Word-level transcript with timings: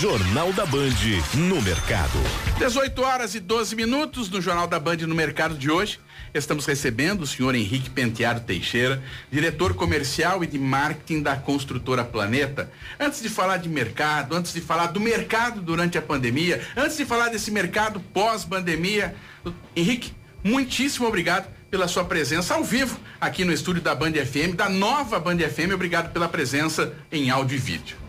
Jornal 0.00 0.52
da 0.52 0.64
Band 0.64 0.94
no 1.34 1.60
mercado. 1.60 2.18
18 2.58 3.02
horas 3.02 3.34
e 3.34 3.40
12 3.40 3.74
minutos 3.74 4.30
no 4.30 4.40
Jornal 4.40 4.66
da 4.66 4.78
Band 4.78 4.98
no 4.98 5.14
mercado 5.14 5.54
de 5.56 5.70
hoje. 5.70 5.98
Estamos 6.32 6.64
recebendo 6.64 7.22
o 7.22 7.26
senhor 7.26 7.54
Henrique 7.54 7.90
Penteado 7.90 8.40
Teixeira, 8.40 9.02
diretor 9.30 9.74
comercial 9.74 10.44
e 10.44 10.46
de 10.46 10.58
marketing 10.58 11.20
da 11.22 11.36
construtora 11.36 12.04
Planeta. 12.04 12.70
Antes 12.98 13.20
de 13.20 13.28
falar 13.28 13.56
de 13.56 13.68
mercado, 13.68 14.36
antes 14.36 14.52
de 14.52 14.60
falar 14.60 14.86
do 14.86 15.00
mercado 15.00 15.60
durante 15.60 15.98
a 15.98 16.02
pandemia, 16.02 16.66
antes 16.76 16.96
de 16.96 17.04
falar 17.04 17.28
desse 17.28 17.50
mercado 17.50 18.00
pós-pandemia, 18.14 19.14
Henrique, 19.74 20.12
muitíssimo 20.44 21.06
obrigado 21.06 21.48
pela 21.70 21.88
sua 21.88 22.04
presença 22.04 22.54
ao 22.54 22.64
vivo 22.64 22.98
aqui 23.20 23.44
no 23.44 23.52
estúdio 23.52 23.82
da 23.82 23.94
Band 23.94 24.12
FM, 24.12 24.54
da 24.54 24.68
nova 24.68 25.18
Band 25.18 25.38
FM. 25.38 25.74
Obrigado 25.74 26.12
pela 26.12 26.28
presença 26.28 26.94
em 27.12 27.30
áudio 27.30 27.56
e 27.56 27.58
vídeo. 27.58 28.07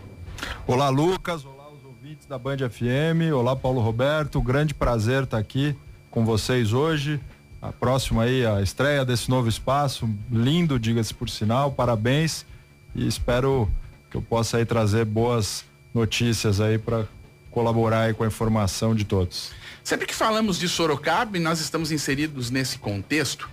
Olá, 0.66 0.88
Lucas. 0.88 1.44
Olá, 1.44 1.68
os 1.70 1.84
ouvintes 1.84 2.26
da 2.26 2.38
Band 2.38 2.58
FM. 2.58 3.34
Olá, 3.34 3.56
Paulo 3.56 3.80
Roberto. 3.80 4.40
Grande 4.40 4.74
prazer 4.74 5.24
estar 5.24 5.38
aqui 5.38 5.76
com 6.10 6.24
vocês 6.24 6.72
hoje. 6.72 7.20
A 7.60 7.72
próxima 7.72 8.22
aí, 8.22 8.46
a 8.46 8.62
estreia 8.62 9.04
desse 9.04 9.28
novo 9.28 9.48
espaço, 9.48 10.08
lindo, 10.30 10.78
diga-se 10.78 11.12
por 11.12 11.28
sinal. 11.28 11.70
Parabéns 11.72 12.46
e 12.94 13.06
espero 13.06 13.70
que 14.10 14.16
eu 14.16 14.22
possa 14.22 14.56
aí 14.56 14.64
trazer 14.64 15.04
boas 15.04 15.64
notícias 15.94 16.60
aí 16.60 16.78
para 16.78 17.04
colaborar 17.50 18.02
aí 18.02 18.14
com 18.14 18.24
a 18.24 18.26
informação 18.26 18.94
de 18.94 19.04
todos. 19.04 19.50
Sempre 19.84 20.06
que 20.06 20.14
falamos 20.14 20.58
de 20.58 20.68
Sorocaba 20.68 21.36
e 21.36 21.40
nós 21.40 21.60
estamos 21.60 21.92
inseridos 21.92 22.50
nesse 22.50 22.78
contexto, 22.78 23.48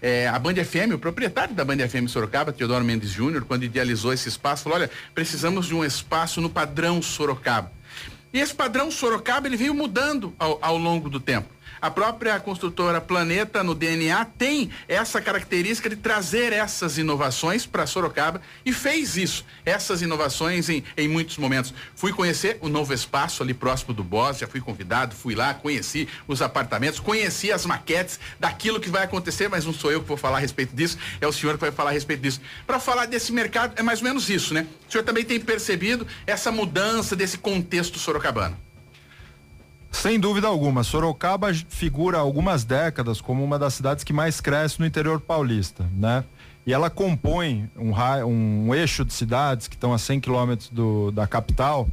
é, 0.00 0.28
a 0.28 0.38
Band 0.38 0.54
FM, 0.54 0.94
o 0.94 0.98
proprietário 0.98 1.54
da 1.54 1.64
Band 1.64 1.78
FM 1.88 2.08
Sorocaba, 2.08 2.52
Teodoro 2.52 2.84
Mendes 2.84 3.10
Júnior, 3.10 3.44
quando 3.44 3.64
idealizou 3.64 4.12
esse 4.12 4.28
espaço, 4.28 4.64
falou: 4.64 4.78
olha, 4.78 4.90
precisamos 5.14 5.66
de 5.66 5.74
um 5.74 5.84
espaço 5.84 6.40
no 6.40 6.50
padrão 6.50 7.02
Sorocaba. 7.02 7.72
E 8.32 8.40
esse 8.40 8.54
padrão 8.54 8.90
Sorocaba 8.90 9.46
ele 9.46 9.56
veio 9.56 9.74
mudando 9.74 10.34
ao, 10.38 10.58
ao 10.60 10.76
longo 10.76 11.08
do 11.08 11.18
tempo. 11.18 11.48
A 11.80 11.90
própria 11.90 12.38
construtora 12.40 13.00
Planeta 13.00 13.62
no 13.62 13.74
DNA 13.74 14.24
tem 14.24 14.70
essa 14.88 15.20
característica 15.20 15.88
de 15.88 15.96
trazer 15.96 16.52
essas 16.52 16.98
inovações 16.98 17.66
para 17.66 17.86
Sorocaba 17.86 18.40
e 18.64 18.72
fez 18.72 19.16
isso, 19.16 19.44
essas 19.64 20.02
inovações 20.02 20.68
em, 20.68 20.82
em 20.96 21.08
muitos 21.08 21.38
momentos. 21.38 21.72
Fui 21.94 22.12
conhecer 22.12 22.58
o 22.60 22.68
novo 22.68 22.92
espaço 22.92 23.42
ali 23.42 23.54
próximo 23.54 23.94
do 23.94 24.02
Boss, 24.02 24.38
já 24.38 24.46
fui 24.46 24.60
convidado, 24.60 25.14
fui 25.14 25.34
lá, 25.34 25.54
conheci 25.54 26.08
os 26.26 26.42
apartamentos, 26.42 26.98
conheci 26.98 27.52
as 27.52 27.64
maquetes 27.64 28.18
daquilo 28.40 28.80
que 28.80 28.90
vai 28.90 29.04
acontecer, 29.04 29.48
mas 29.48 29.64
não 29.64 29.72
sou 29.72 29.92
eu 29.92 30.00
que 30.00 30.08
vou 30.08 30.16
falar 30.16 30.38
a 30.38 30.40
respeito 30.40 30.74
disso, 30.74 30.98
é 31.20 31.26
o 31.26 31.32
senhor 31.32 31.54
que 31.54 31.60
vai 31.60 31.70
falar 31.70 31.90
a 31.90 31.92
respeito 31.92 32.20
disso. 32.20 32.40
Para 32.66 32.80
falar 32.80 33.06
desse 33.06 33.32
mercado, 33.32 33.74
é 33.76 33.82
mais 33.82 34.00
ou 34.00 34.04
menos 34.04 34.28
isso, 34.28 34.52
né? 34.52 34.66
O 34.88 34.92
senhor 34.92 35.04
também 35.04 35.24
tem 35.24 35.38
percebido 35.38 36.06
essa 36.26 36.50
mudança 36.50 37.14
desse 37.14 37.38
contexto 37.38 37.98
sorocabano. 37.98 38.67
Sem 39.90 40.20
dúvida 40.20 40.46
alguma, 40.46 40.84
Sorocaba 40.84 41.52
figura 41.68 42.18
algumas 42.18 42.64
décadas 42.64 43.20
como 43.20 43.42
uma 43.42 43.58
das 43.58 43.74
cidades 43.74 44.04
que 44.04 44.12
mais 44.12 44.40
cresce 44.40 44.78
no 44.78 44.86
interior 44.86 45.20
paulista, 45.20 45.88
né? 45.96 46.24
E 46.66 46.72
ela 46.72 46.90
compõe 46.90 47.68
um, 47.76 47.92
um 48.26 48.74
eixo 48.74 49.04
de 49.04 49.14
cidades 49.14 49.66
que 49.66 49.74
estão 49.74 49.92
a 49.92 49.98
100 49.98 50.20
quilômetros 50.20 50.70
da 51.14 51.26
capital, 51.26 51.88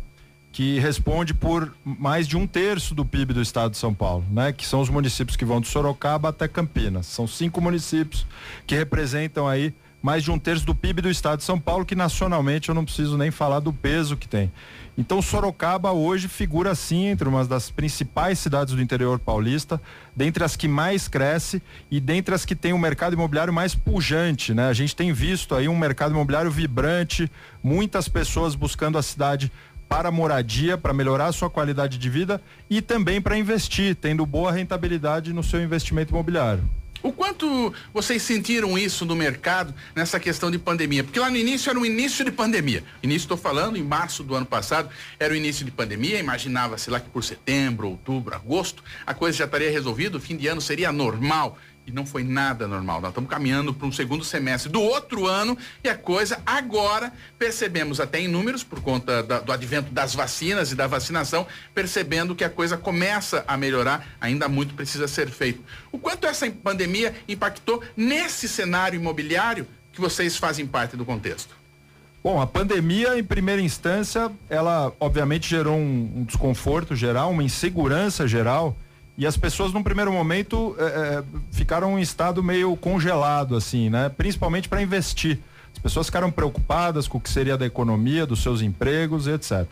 que 0.51 0.79
responde 0.79 1.33
por 1.33 1.73
mais 1.83 2.27
de 2.27 2.35
um 2.35 2.45
terço 2.45 2.93
do 2.93 3.05
PIB 3.05 3.33
do 3.33 3.41
estado 3.41 3.71
de 3.71 3.77
São 3.77 3.93
Paulo, 3.93 4.25
né? 4.29 4.51
Que 4.51 4.65
são 4.65 4.81
os 4.81 4.89
municípios 4.89 5.37
que 5.37 5.45
vão 5.45 5.61
de 5.61 5.67
Sorocaba 5.67 6.29
até 6.29 6.47
Campinas. 6.47 7.05
São 7.05 7.25
cinco 7.25 7.61
municípios 7.61 8.25
que 8.67 8.75
representam 8.75 9.47
aí 9.47 9.73
mais 10.01 10.23
de 10.23 10.29
um 10.29 10.37
terço 10.37 10.65
do 10.65 10.75
PIB 10.75 11.01
do 11.01 11.09
estado 11.09 11.39
de 11.39 11.43
São 11.45 11.59
Paulo, 11.59 11.83
que 11.83 11.95
nacionalmente 11.95 12.69
eu 12.69 12.75
não 12.75 12.85
preciso 12.85 13.17
nem 13.17 13.31
falar 13.31 13.59
do 13.59 13.73
peso 13.73 14.15
que 14.15 14.27
tem. 14.27 14.51
Então 14.97 15.21
Sorocaba 15.21 15.91
hoje 15.91 16.29
figura 16.29 16.73
sim 16.73 17.07
entre 17.07 17.27
uma 17.27 17.43
das 17.43 17.69
principais 17.69 18.39
cidades 18.39 18.73
do 18.73 18.81
interior 18.81 19.19
paulista, 19.19 19.81
dentre 20.15 20.43
as 20.43 20.55
que 20.55 20.69
mais 20.69 21.09
cresce 21.09 21.61
e 21.91 21.99
dentre 21.99 22.33
as 22.33 22.45
que 22.45 22.55
tem 22.55 22.71
o 22.71 22.77
um 22.77 22.79
mercado 22.79 23.13
imobiliário 23.13 23.51
mais 23.51 23.75
pujante, 23.75 24.53
né? 24.53 24.69
A 24.69 24.73
gente 24.73 24.95
tem 24.95 25.11
visto 25.11 25.53
aí 25.53 25.67
um 25.67 25.77
mercado 25.77 26.13
imobiliário 26.13 26.49
vibrante, 26.49 27.29
muitas 27.61 28.07
pessoas 28.07 28.55
buscando 28.55 28.97
a 28.97 29.03
cidade 29.03 29.51
para 29.89 30.09
moradia, 30.11 30.77
para 30.77 30.93
melhorar 30.93 31.27
a 31.27 31.33
sua 31.33 31.49
qualidade 31.49 31.97
de 31.97 32.09
vida 32.09 32.41
e 32.69 32.81
também 32.81 33.21
para 33.21 33.37
investir, 33.37 33.95
tendo 33.95 34.25
boa 34.25 34.51
rentabilidade 34.51 35.33
no 35.33 35.43
seu 35.43 35.61
investimento 35.61 36.13
imobiliário. 36.13 36.63
O 37.05 37.11
quanto 37.11 37.71
vocês 37.93 38.23
sentiram 38.23 38.75
isso 38.75 39.05
no 39.05 39.15
mercado 39.15 39.75
nessa 39.95 40.19
questão 40.19 40.49
de 40.49 40.57
pandemia? 40.57 41.03
Porque 41.03 41.19
lá 41.19 41.29
no 41.29 41.37
início 41.37 41.69
era 41.69 41.79
o 41.79 41.85
início 41.85 42.25
de 42.25 42.31
pandemia. 42.31 42.83
Início 43.03 43.25
estou 43.25 43.37
falando, 43.37 43.77
em 43.77 43.83
março 43.83 44.23
do 44.23 44.33
ano 44.33 44.47
passado, 44.47 44.89
era 45.19 45.31
o 45.31 45.37
início 45.37 45.63
de 45.63 45.69
pandemia, 45.69 46.17
imaginava-se 46.17 46.89
lá 46.89 46.99
que 46.99 47.07
por 47.07 47.23
setembro, 47.23 47.89
outubro, 47.89 48.33
agosto, 48.33 48.83
a 49.05 49.13
coisa 49.13 49.37
já 49.37 49.45
estaria 49.45 49.69
resolvida, 49.69 50.17
o 50.17 50.19
fim 50.19 50.35
de 50.35 50.47
ano 50.47 50.59
seria 50.59 50.91
normal 50.91 51.59
e 51.85 51.91
não 51.91 52.05
foi 52.05 52.23
nada 52.23 52.67
normal. 52.67 52.99
Nós 52.99 53.11
estamos 53.11 53.29
caminhando 53.29 53.73
para 53.73 53.87
um 53.87 53.91
segundo 53.91 54.23
semestre 54.23 54.71
do 54.71 54.81
outro 54.81 55.27
ano 55.27 55.57
e 55.83 55.89
a 55.89 55.95
coisa 55.95 56.41
agora 56.45 57.13
percebemos 57.37 57.99
até 57.99 58.19
em 58.19 58.27
números 58.27 58.63
por 58.63 58.81
conta 58.81 59.21
da, 59.21 59.39
do 59.39 59.51
advento 59.51 59.91
das 59.91 60.15
vacinas 60.15 60.71
e 60.71 60.75
da 60.75 60.87
vacinação, 60.87 61.45
percebendo 61.73 62.35
que 62.35 62.43
a 62.43 62.49
coisa 62.49 62.77
começa 62.77 63.43
a 63.47 63.55
melhorar, 63.55 64.07
ainda 64.19 64.47
muito 64.47 64.73
precisa 64.73 65.07
ser 65.07 65.29
feito. 65.29 65.63
O 65.91 65.99
quanto 65.99 66.25
essa 66.25 66.49
pandemia 66.49 67.13
impactou 67.27 67.83
nesse 67.95 68.47
cenário 68.49 68.99
imobiliário 68.99 69.67
que 69.91 70.01
vocês 70.01 70.37
fazem 70.37 70.65
parte 70.65 70.97
do 70.97 71.05
contexto? 71.05 71.55
Bom, 72.23 72.41
a 72.41 72.47
pandemia, 72.47 73.19
em 73.19 73.23
primeira 73.23 73.61
instância, 73.61 74.31
ela 74.49 74.91
obviamente 74.99 75.47
gerou 75.47 75.77
um, 75.77 76.11
um 76.15 76.23
desconforto 76.23 76.95
geral, 76.95 77.29
uma 77.29 77.43
insegurança 77.43 78.27
geral 78.27 78.75
e 79.17 79.25
as 79.25 79.37
pessoas, 79.37 79.71
num 79.71 79.81
primeiro 79.81 80.11
momento, 80.11 80.75
é, 80.77 81.23
ficaram 81.51 81.97
em 81.97 82.01
estado 82.01 82.43
meio 82.43 82.75
congelado, 82.75 83.55
assim, 83.55 83.89
né? 83.89 84.09
Principalmente 84.09 84.67
para 84.67 84.81
investir. 84.81 85.39
As 85.73 85.79
pessoas 85.79 86.07
ficaram 86.07 86.29
preocupadas 86.29 87.07
com 87.07 87.17
o 87.17 87.21
que 87.21 87.29
seria 87.29 87.57
da 87.57 87.65
economia, 87.65 88.25
dos 88.25 88.41
seus 88.41 88.61
empregos, 88.61 89.27
etc. 89.27 89.65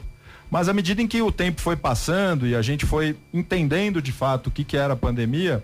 Mas 0.50 0.70
à 0.70 0.74
medida 0.74 1.02
em 1.02 1.08
que 1.08 1.22
o 1.22 1.32
tempo 1.32 1.59
foi 1.59 1.76
passando 1.76 2.48
e 2.48 2.56
a 2.56 2.62
gente 2.62 2.86
foi 2.86 3.18
entendendo 3.34 4.02
de 4.02 4.12
fato 4.12 4.48
o 4.48 4.52
que, 4.52 4.64
que 4.64 4.78
era 4.78 4.94
a 4.94 4.96
pandemia, 4.96 5.62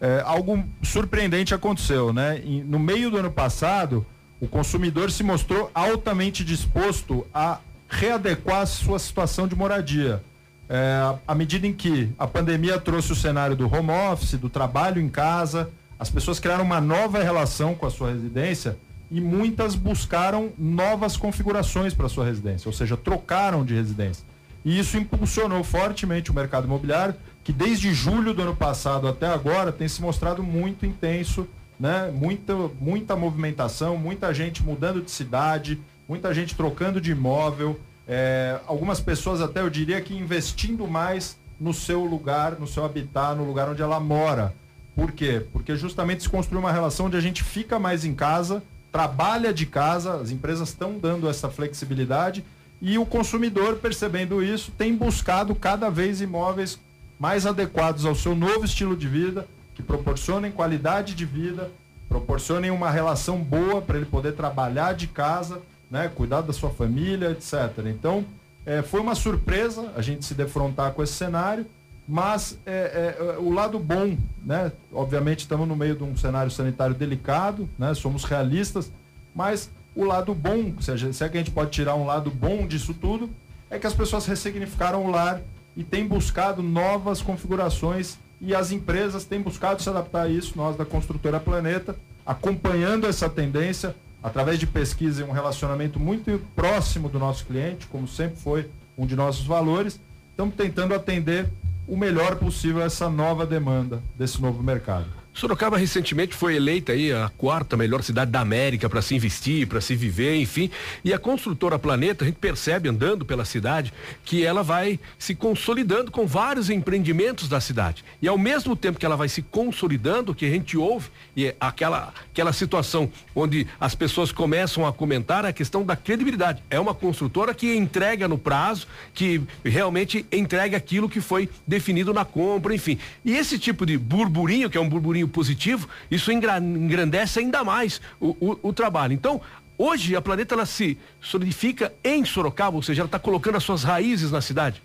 é, 0.00 0.22
algo 0.24 0.62
surpreendente 0.82 1.54
aconteceu, 1.54 2.12
né? 2.12 2.40
E, 2.44 2.62
no 2.62 2.78
meio 2.78 3.10
do 3.10 3.16
ano 3.16 3.30
passado, 3.30 4.06
o 4.40 4.46
consumidor 4.46 5.10
se 5.10 5.24
mostrou 5.24 5.70
altamente 5.74 6.44
disposto 6.44 7.26
a 7.34 7.58
readequar 7.88 8.60
a 8.60 8.66
sua 8.66 8.98
situação 8.98 9.48
de 9.48 9.56
moradia 9.56 10.22
é, 10.68 11.16
à 11.26 11.34
medida 11.34 11.66
em 11.66 11.72
que 11.72 12.10
a 12.18 12.26
pandemia 12.26 12.78
trouxe 12.78 13.12
o 13.12 13.16
cenário 13.16 13.54
do 13.54 13.72
home 13.72 13.90
office, 13.90 14.32
do 14.32 14.48
trabalho 14.48 15.00
em 15.00 15.08
casa, 15.08 15.70
as 15.98 16.10
pessoas 16.10 16.38
criaram 16.38 16.64
uma 16.64 16.80
nova 16.80 17.22
relação 17.22 17.74
com 17.74 17.86
a 17.86 17.90
sua 17.90 18.10
residência 18.10 18.76
e 19.10 19.20
muitas 19.20 19.74
buscaram 19.74 20.52
novas 20.58 21.16
configurações 21.16 21.94
para 21.94 22.08
sua 22.08 22.24
residência, 22.24 22.68
ou 22.68 22.72
seja, 22.72 22.96
trocaram 22.96 23.64
de 23.64 23.74
residência. 23.74 24.24
E 24.64 24.78
isso 24.78 24.96
impulsionou 24.96 25.62
fortemente 25.62 26.30
o 26.30 26.34
mercado 26.34 26.66
imobiliário, 26.66 27.14
que 27.44 27.52
desde 27.52 27.94
julho 27.94 28.34
do 28.34 28.42
ano 28.42 28.56
passado 28.56 29.06
até 29.06 29.28
agora 29.28 29.70
tem 29.70 29.86
se 29.86 30.02
mostrado 30.02 30.42
muito 30.42 30.84
intenso, 30.84 31.46
né? 31.78 32.10
Muita, 32.12 32.54
muita 32.80 33.14
movimentação, 33.14 33.96
muita 33.96 34.34
gente 34.34 34.64
mudando 34.64 35.00
de 35.00 35.10
cidade, 35.10 35.78
muita 36.08 36.34
gente 36.34 36.56
trocando 36.56 37.00
de 37.00 37.12
imóvel, 37.12 37.78
é, 38.06 38.60
algumas 38.66 39.00
pessoas 39.00 39.40
até 39.40 39.60
eu 39.60 39.70
diria 39.70 40.00
que 40.00 40.16
investindo 40.16 40.86
mais 40.86 41.36
no 41.58 41.74
seu 41.74 42.04
lugar, 42.04 42.58
no 42.58 42.66
seu 42.66 42.84
habitat, 42.84 43.36
no 43.36 43.44
lugar 43.44 43.68
onde 43.68 43.82
ela 43.82 43.98
mora. 43.98 44.54
Por 44.94 45.12
quê? 45.12 45.44
Porque 45.52 45.76
justamente 45.76 46.22
se 46.22 46.28
construiu 46.28 46.60
uma 46.60 46.72
relação 46.72 47.06
onde 47.06 47.16
a 47.16 47.20
gente 47.20 47.42
fica 47.42 47.78
mais 47.78 48.04
em 48.04 48.14
casa, 48.14 48.62
trabalha 48.92 49.52
de 49.52 49.66
casa, 49.66 50.14
as 50.14 50.30
empresas 50.30 50.68
estão 50.68 50.98
dando 50.98 51.28
essa 51.28 51.50
flexibilidade 51.50 52.44
e 52.80 52.98
o 52.98 53.06
consumidor, 53.06 53.76
percebendo 53.76 54.42
isso, 54.42 54.70
tem 54.70 54.94
buscado 54.94 55.54
cada 55.54 55.90
vez 55.90 56.20
imóveis 56.20 56.78
mais 57.18 57.46
adequados 57.46 58.04
ao 58.04 58.14
seu 58.14 58.34
novo 58.34 58.64
estilo 58.64 58.96
de 58.96 59.08
vida, 59.08 59.46
que 59.74 59.82
proporcionem 59.82 60.52
qualidade 60.52 61.14
de 61.14 61.24
vida, 61.24 61.70
proporcionem 62.08 62.70
uma 62.70 62.90
relação 62.90 63.38
boa 63.38 63.82
para 63.82 63.96
ele 63.96 64.06
poder 64.06 64.32
trabalhar 64.32 64.94
de 64.94 65.06
casa 65.06 65.60
né? 65.90 66.10
Cuidar 66.14 66.40
da 66.40 66.52
sua 66.52 66.70
família, 66.70 67.30
etc. 67.30 67.86
Então, 67.86 68.24
é, 68.64 68.82
foi 68.82 69.00
uma 69.00 69.14
surpresa 69.14 69.92
a 69.96 70.02
gente 70.02 70.24
se 70.24 70.34
defrontar 70.34 70.92
com 70.92 71.02
esse 71.02 71.12
cenário, 71.12 71.66
mas 72.08 72.58
é, 72.64 73.16
é, 73.18 73.38
o 73.38 73.52
lado 73.52 73.78
bom, 73.78 74.16
né? 74.44 74.72
Obviamente 74.92 75.40
estamos 75.40 75.66
no 75.66 75.74
meio 75.74 75.96
de 75.96 76.04
um 76.04 76.16
cenário 76.16 76.50
sanitário 76.50 76.94
delicado, 76.94 77.68
né? 77.78 77.94
Somos 77.94 78.24
realistas, 78.24 78.90
mas 79.34 79.70
o 79.94 80.04
lado 80.04 80.34
bom, 80.34 80.74
seja, 80.80 81.12
se 81.12 81.24
é 81.24 81.28
que 81.28 81.36
a 81.36 81.40
gente 81.40 81.50
pode 81.50 81.70
tirar 81.70 81.94
um 81.94 82.04
lado 82.04 82.30
bom 82.30 82.66
disso 82.66 82.94
tudo, 82.94 83.30
é 83.70 83.78
que 83.78 83.86
as 83.86 83.94
pessoas 83.94 84.26
ressignificaram 84.26 85.04
o 85.04 85.10
lar 85.10 85.40
e 85.76 85.82
têm 85.82 86.06
buscado 86.06 86.62
novas 86.62 87.20
configurações 87.22 88.18
e 88.40 88.54
as 88.54 88.70
empresas 88.70 89.24
têm 89.24 89.40
buscado 89.40 89.82
se 89.82 89.88
adaptar 89.88 90.22
a 90.22 90.28
isso, 90.28 90.52
nós 90.56 90.76
da 90.76 90.84
construtora 90.84 91.40
Planeta, 91.40 91.96
acompanhando 92.24 93.06
essa 93.06 93.28
tendência, 93.28 93.94
através 94.22 94.58
de 94.58 94.66
pesquisa 94.66 95.22
e 95.22 95.24
um 95.24 95.32
relacionamento 95.32 96.00
muito 96.00 96.40
próximo 96.54 97.08
do 97.08 97.18
nosso 97.18 97.44
cliente, 97.46 97.86
como 97.86 98.08
sempre 98.08 98.36
foi 98.36 98.70
um 98.96 99.06
de 99.06 99.14
nossos 99.14 99.46
valores, 99.46 100.00
estamos 100.30 100.54
tentando 100.54 100.94
atender 100.94 101.48
o 101.86 101.96
melhor 101.96 102.36
possível 102.36 102.82
essa 102.82 103.08
nova 103.08 103.46
demanda 103.46 104.02
desse 104.16 104.40
novo 104.40 104.62
mercado. 104.62 105.06
Sorocaba 105.36 105.76
recentemente 105.76 106.34
foi 106.34 106.56
eleita 106.56 106.92
aí 106.92 107.12
a 107.12 107.30
quarta 107.36 107.76
melhor 107.76 108.02
cidade 108.02 108.30
da 108.30 108.40
América 108.40 108.88
para 108.88 109.02
se 109.02 109.14
investir, 109.14 109.66
para 109.66 109.82
se 109.82 109.94
viver, 109.94 110.34
enfim. 110.36 110.70
E 111.04 111.12
a 111.12 111.18
construtora 111.18 111.78
Planeta, 111.78 112.24
a 112.24 112.26
gente 112.26 112.38
percebe 112.38 112.88
andando 112.88 113.22
pela 113.22 113.44
cidade 113.44 113.92
que 114.24 114.46
ela 114.46 114.62
vai 114.62 114.98
se 115.18 115.34
consolidando 115.34 116.10
com 116.10 116.26
vários 116.26 116.70
empreendimentos 116.70 117.50
da 117.50 117.60
cidade. 117.60 118.02
E 118.22 118.26
ao 118.26 118.38
mesmo 118.38 118.74
tempo 118.74 118.98
que 118.98 119.04
ela 119.04 119.14
vai 119.14 119.28
se 119.28 119.42
consolidando, 119.42 120.34
que 120.34 120.46
a 120.46 120.50
gente 120.50 120.78
ouve, 120.78 121.10
e 121.36 121.48
é 121.48 121.56
aquela, 121.60 122.14
aquela 122.32 122.54
situação 122.54 123.10
onde 123.34 123.66
as 123.78 123.94
pessoas 123.94 124.32
começam 124.32 124.86
a 124.86 124.92
comentar 124.92 125.44
a 125.44 125.52
questão 125.52 125.84
da 125.84 125.94
credibilidade. 125.94 126.62
É 126.70 126.80
uma 126.80 126.94
construtora 126.94 127.52
que 127.52 127.76
entrega 127.76 128.26
no 128.26 128.38
prazo, 128.38 128.86
que 129.12 129.42
realmente 129.62 130.24
entrega 130.32 130.78
aquilo 130.78 131.10
que 131.10 131.20
foi 131.20 131.46
definido 131.66 132.14
na 132.14 132.24
compra, 132.24 132.74
enfim. 132.74 132.98
E 133.22 133.36
esse 133.36 133.58
tipo 133.58 133.84
de 133.84 133.98
burburinho, 133.98 134.70
que 134.70 134.78
é 134.78 134.80
um 134.80 134.88
burburinho 134.88 135.25
positivo, 135.28 135.88
isso 136.10 136.30
engrandece 136.32 137.40
ainda 137.40 137.64
mais 137.64 138.00
o, 138.20 138.36
o, 138.40 138.68
o 138.68 138.72
trabalho. 138.72 139.12
Então, 139.12 139.40
hoje 139.78 140.16
a 140.16 140.22
Planeta 140.22 140.54
ela 140.54 140.66
se 140.66 140.98
solidifica 141.20 141.92
em 142.02 142.24
Sorocaba, 142.24 142.76
ou 142.76 142.82
seja, 142.82 143.02
ela 143.02 143.06
está 143.06 143.18
colocando 143.18 143.56
as 143.56 143.64
suas 143.64 143.82
raízes 143.82 144.30
na 144.30 144.40
cidade. 144.40 144.82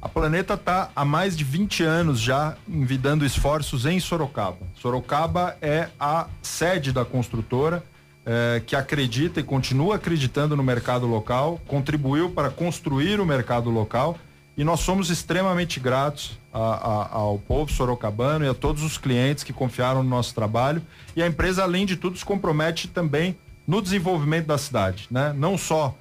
A 0.00 0.08
Planeta 0.08 0.54
está 0.54 0.90
há 0.94 1.04
mais 1.04 1.36
de 1.36 1.42
20 1.42 1.82
anos 1.82 2.20
já 2.20 2.56
envidando 2.68 3.24
esforços 3.24 3.86
em 3.86 3.98
Sorocaba. 3.98 4.58
Sorocaba 4.80 5.56
é 5.60 5.88
a 5.98 6.28
sede 6.42 6.92
da 6.92 7.04
construtora 7.04 7.82
eh, 8.24 8.62
que 8.66 8.76
acredita 8.76 9.40
e 9.40 9.42
continua 9.42 9.96
acreditando 9.96 10.56
no 10.56 10.62
mercado 10.62 11.06
local, 11.06 11.60
contribuiu 11.66 12.30
para 12.30 12.50
construir 12.50 13.20
o 13.20 13.26
mercado 13.26 13.70
local 13.70 14.18
e 14.56 14.64
nós 14.64 14.80
somos 14.80 15.10
extremamente 15.10 15.78
gratos 15.78 16.38
a, 16.52 16.58
a, 16.58 17.08
ao 17.12 17.38
povo 17.38 17.70
sorocabano 17.70 18.44
e 18.44 18.48
a 18.48 18.54
todos 18.54 18.82
os 18.82 18.96
clientes 18.96 19.44
que 19.44 19.52
confiaram 19.52 20.02
no 20.02 20.08
nosso 20.08 20.34
trabalho. 20.34 20.80
E 21.14 21.22
a 21.22 21.26
empresa, 21.26 21.62
além 21.62 21.84
de 21.84 21.96
tudo, 21.96 22.16
se 22.16 22.24
compromete 22.24 22.88
também 22.88 23.36
no 23.66 23.82
desenvolvimento 23.82 24.46
da 24.46 24.56
cidade, 24.56 25.08
né? 25.10 25.34
Não 25.36 25.58
só 25.58 25.94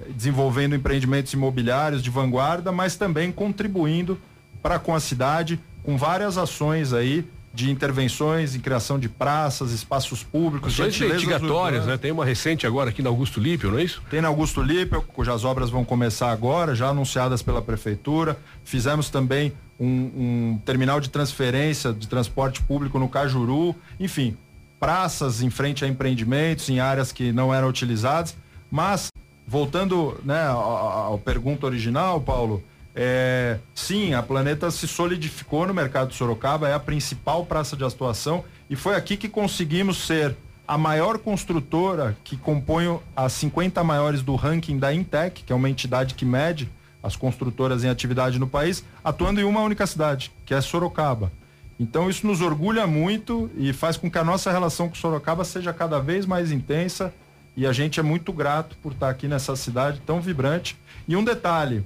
eh, 0.00 0.10
desenvolvendo 0.10 0.74
empreendimentos 0.74 1.32
imobiliários 1.32 2.02
de 2.02 2.08
vanguarda, 2.08 2.72
mas 2.72 2.96
também 2.96 3.30
contribuindo 3.30 4.18
para 4.62 4.78
com 4.78 4.94
a 4.94 5.00
cidade 5.00 5.60
com 5.82 5.96
várias 5.96 6.38
ações 6.38 6.92
aí 6.92 7.26
de 7.58 7.72
intervenções 7.72 8.54
em 8.54 8.60
criação 8.60 9.00
de 9.00 9.08
praças, 9.08 9.72
espaços 9.72 10.22
públicos, 10.22 10.74
Ações 10.74 11.00
investigatórias, 11.00 11.86
né? 11.86 11.96
Tem 11.96 12.12
uma 12.12 12.24
recente 12.24 12.64
agora 12.64 12.90
aqui 12.90 13.02
na 13.02 13.08
Augusto 13.08 13.40
Lípio, 13.40 13.72
não 13.72 13.80
é 13.80 13.82
isso? 13.82 14.00
Tem 14.08 14.20
na 14.20 14.28
Augusto 14.28 14.62
Lípio, 14.62 15.02
cujas 15.02 15.44
obras 15.44 15.68
vão 15.68 15.84
começar 15.84 16.30
agora, 16.30 16.72
já 16.72 16.90
anunciadas 16.90 17.42
pela 17.42 17.60
prefeitura. 17.60 18.38
Fizemos 18.62 19.10
também 19.10 19.52
um, 19.76 19.88
um 19.88 20.60
terminal 20.64 21.00
de 21.00 21.10
transferência 21.10 21.92
de 21.92 22.06
transporte 22.06 22.62
público 22.62 22.96
no 22.96 23.08
Cajuru, 23.08 23.74
enfim, 23.98 24.36
praças 24.78 25.42
em 25.42 25.50
frente 25.50 25.84
a 25.84 25.88
empreendimentos, 25.88 26.68
em 26.68 26.78
áreas 26.78 27.10
que 27.10 27.32
não 27.32 27.52
eram 27.52 27.66
utilizadas. 27.66 28.36
Mas, 28.70 29.08
voltando 29.44 30.16
né, 30.24 30.42
à 30.46 31.10
pergunta 31.24 31.66
original, 31.66 32.20
Paulo, 32.20 32.62
é, 33.00 33.60
sim, 33.76 34.12
a 34.12 34.20
Planeta 34.20 34.72
se 34.72 34.88
solidificou 34.88 35.64
no 35.64 35.72
mercado 35.72 36.08
de 36.08 36.16
Sorocaba, 36.16 36.68
é 36.68 36.74
a 36.74 36.80
principal 36.80 37.46
praça 37.46 37.76
de 37.76 37.84
atuação 37.84 38.44
e 38.68 38.74
foi 38.74 38.96
aqui 38.96 39.16
que 39.16 39.28
conseguimos 39.28 40.04
ser 40.04 40.34
a 40.66 40.76
maior 40.76 41.16
construtora 41.16 42.16
que 42.24 42.36
compõe 42.36 42.98
as 43.14 43.32
50 43.34 43.84
maiores 43.84 44.20
do 44.20 44.34
ranking 44.34 44.80
da 44.80 44.92
Intec, 44.92 45.44
que 45.44 45.52
é 45.52 45.54
uma 45.54 45.70
entidade 45.70 46.14
que 46.14 46.24
mede 46.24 46.68
as 47.00 47.14
construtoras 47.14 47.84
em 47.84 47.88
atividade 47.88 48.36
no 48.36 48.48
país, 48.48 48.82
atuando 49.04 49.40
em 49.40 49.44
uma 49.44 49.60
única 49.60 49.86
cidade, 49.86 50.32
que 50.44 50.52
é 50.52 50.60
Sorocaba. 50.60 51.30
Então 51.78 52.10
isso 52.10 52.26
nos 52.26 52.40
orgulha 52.40 52.84
muito 52.84 53.48
e 53.56 53.72
faz 53.72 53.96
com 53.96 54.10
que 54.10 54.18
a 54.18 54.24
nossa 54.24 54.50
relação 54.50 54.88
com 54.88 54.96
Sorocaba 54.96 55.44
seja 55.44 55.72
cada 55.72 56.00
vez 56.00 56.26
mais 56.26 56.50
intensa 56.50 57.14
e 57.56 57.64
a 57.64 57.72
gente 57.72 58.00
é 58.00 58.02
muito 58.02 58.32
grato 58.32 58.76
por 58.82 58.90
estar 58.90 59.08
aqui 59.08 59.28
nessa 59.28 59.54
cidade 59.54 60.02
tão 60.04 60.20
vibrante. 60.20 60.76
E 61.06 61.14
um 61.14 61.22
detalhe, 61.22 61.84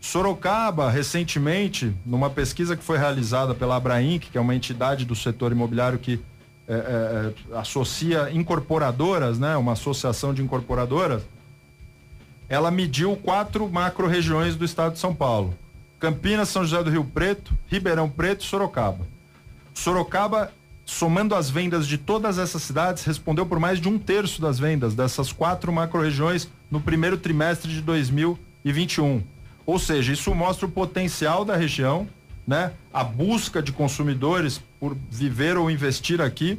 Sorocaba, 0.00 0.90
recentemente, 0.90 1.92
numa 2.06 2.30
pesquisa 2.30 2.76
que 2.76 2.84
foi 2.84 2.98
realizada 2.98 3.54
pela 3.54 3.76
Abrainc, 3.76 4.30
que 4.30 4.38
é 4.38 4.40
uma 4.40 4.54
entidade 4.54 5.04
do 5.04 5.14
setor 5.14 5.52
imobiliário 5.52 5.98
que 5.98 6.20
é, 6.68 6.74
é, 6.74 6.76
é, 6.76 7.58
associa 7.58 8.30
incorporadoras, 8.30 9.38
né, 9.38 9.56
uma 9.56 9.72
associação 9.72 10.34
de 10.34 10.42
incorporadoras, 10.42 11.22
ela 12.48 12.70
mediu 12.70 13.16
quatro 13.16 13.68
macro-regiões 13.68 14.54
do 14.54 14.64
estado 14.64 14.92
de 14.92 14.98
São 14.98 15.14
Paulo: 15.14 15.54
Campinas, 15.98 16.48
São 16.48 16.64
José 16.64 16.82
do 16.82 16.90
Rio 16.90 17.04
Preto, 17.04 17.52
Ribeirão 17.68 18.08
Preto 18.08 18.44
e 18.44 18.46
Sorocaba. 18.46 19.06
Sorocaba, 19.74 20.52
somando 20.84 21.34
as 21.34 21.50
vendas 21.50 21.86
de 21.86 21.98
todas 21.98 22.38
essas 22.38 22.62
cidades, 22.62 23.04
respondeu 23.04 23.46
por 23.46 23.58
mais 23.58 23.80
de 23.80 23.88
um 23.88 23.98
terço 23.98 24.40
das 24.40 24.58
vendas 24.58 24.94
dessas 24.94 25.32
quatro 25.32 25.72
macro-regiões 25.72 26.48
no 26.70 26.80
primeiro 26.80 27.16
trimestre 27.16 27.72
de 27.72 27.80
2021. 27.80 29.22
Ou 29.68 29.78
seja, 29.78 30.14
isso 30.14 30.34
mostra 30.34 30.64
o 30.64 30.70
potencial 30.70 31.44
da 31.44 31.54
região, 31.54 32.08
né? 32.46 32.72
A 32.90 33.04
busca 33.04 33.62
de 33.62 33.70
consumidores 33.70 34.62
por 34.80 34.96
viver 35.10 35.58
ou 35.58 35.70
investir 35.70 36.22
aqui 36.22 36.58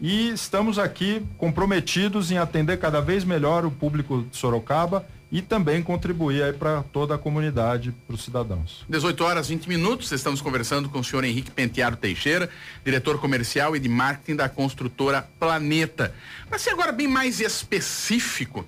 e 0.00 0.28
estamos 0.28 0.78
aqui 0.78 1.20
comprometidos 1.36 2.30
em 2.30 2.38
atender 2.38 2.78
cada 2.78 3.00
vez 3.00 3.24
melhor 3.24 3.64
o 3.64 3.72
público 3.72 4.24
de 4.30 4.36
Sorocaba 4.36 5.04
e 5.32 5.42
também 5.42 5.82
contribuir 5.82 6.44
aí 6.44 6.52
para 6.52 6.84
toda 6.84 7.16
a 7.16 7.18
comunidade, 7.18 7.92
para 8.06 8.14
os 8.14 8.22
cidadãos. 8.22 8.84
18 8.88 9.24
horas 9.24 9.48
20 9.48 9.68
minutos, 9.68 10.12
estamos 10.12 10.40
conversando 10.40 10.88
com 10.88 11.00
o 11.00 11.04
senhor 11.04 11.24
Henrique 11.24 11.50
Penteado 11.50 11.96
Teixeira, 11.96 12.48
diretor 12.84 13.18
comercial 13.18 13.74
e 13.74 13.80
de 13.80 13.88
marketing 13.88 14.36
da 14.36 14.48
construtora 14.48 15.28
Planeta. 15.40 16.14
Para 16.48 16.60
ser 16.60 16.70
agora 16.70 16.92
bem 16.92 17.08
mais 17.08 17.40
específico, 17.40 18.64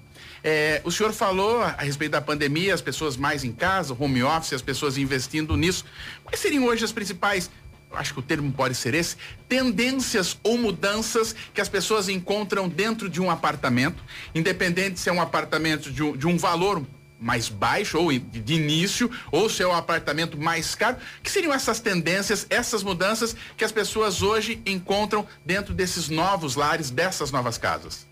é, 0.49 0.81
o 0.85 0.93
senhor 0.93 1.13
falou 1.13 1.61
a 1.61 1.83
respeito 1.83 2.13
da 2.13 2.21
pandemia, 2.21 2.73
as 2.73 2.81
pessoas 2.81 3.17
mais 3.17 3.43
em 3.43 3.51
casa, 3.51 3.97
home 3.99 4.23
office, 4.23 4.53
as 4.53 4.63
pessoas 4.63 4.97
investindo 4.97 5.57
nisso. 5.57 5.85
Quais 6.23 6.39
seriam 6.39 6.67
hoje 6.67 6.85
as 6.85 6.93
principais 6.93 7.51
acho 7.91 8.13
que 8.13 8.21
o 8.21 8.23
termo 8.23 8.53
pode 8.53 8.75
ser 8.77 8.95
esse, 8.95 9.17
tendências 9.49 10.39
ou 10.45 10.57
mudanças 10.57 11.35
que 11.53 11.61
as 11.61 11.69
pessoas 11.69 12.09
encontram 12.09 12.69
dentro 12.69 13.09
de 13.09 13.21
um 13.21 13.29
apartamento, 13.29 14.05
independente 14.35 15.01
se 15.01 15.09
é 15.09 15.13
um 15.13 15.21
apartamento 15.21 15.91
de 15.91 16.03
um, 16.03 16.17
de 16.17 16.27
um 16.29 16.37
valor 16.37 16.85
mais 17.19 17.49
baixo 17.49 17.99
ou 17.99 18.13
de 18.13 18.55
início, 18.55 19.11
ou 19.33 19.49
se 19.49 19.63
é 19.63 19.67
um 19.67 19.75
apartamento 19.75 20.39
mais 20.39 20.77
caro, 20.77 20.99
que 21.23 21.31
seriam 21.31 21.53
essas 21.53 21.81
tendências, 21.81 22.47
essas 22.51 22.85
mudanças 22.85 23.35
que 23.57 23.65
as 23.65 23.73
pessoas 23.73 24.23
hoje 24.23 24.61
encontram 24.65 25.27
dentro 25.45 25.75
desses 25.75 26.09
novos 26.09 26.55
lares, 26.55 26.91
dessas 26.91 27.33
novas 27.33 27.59
casas? 27.59 28.07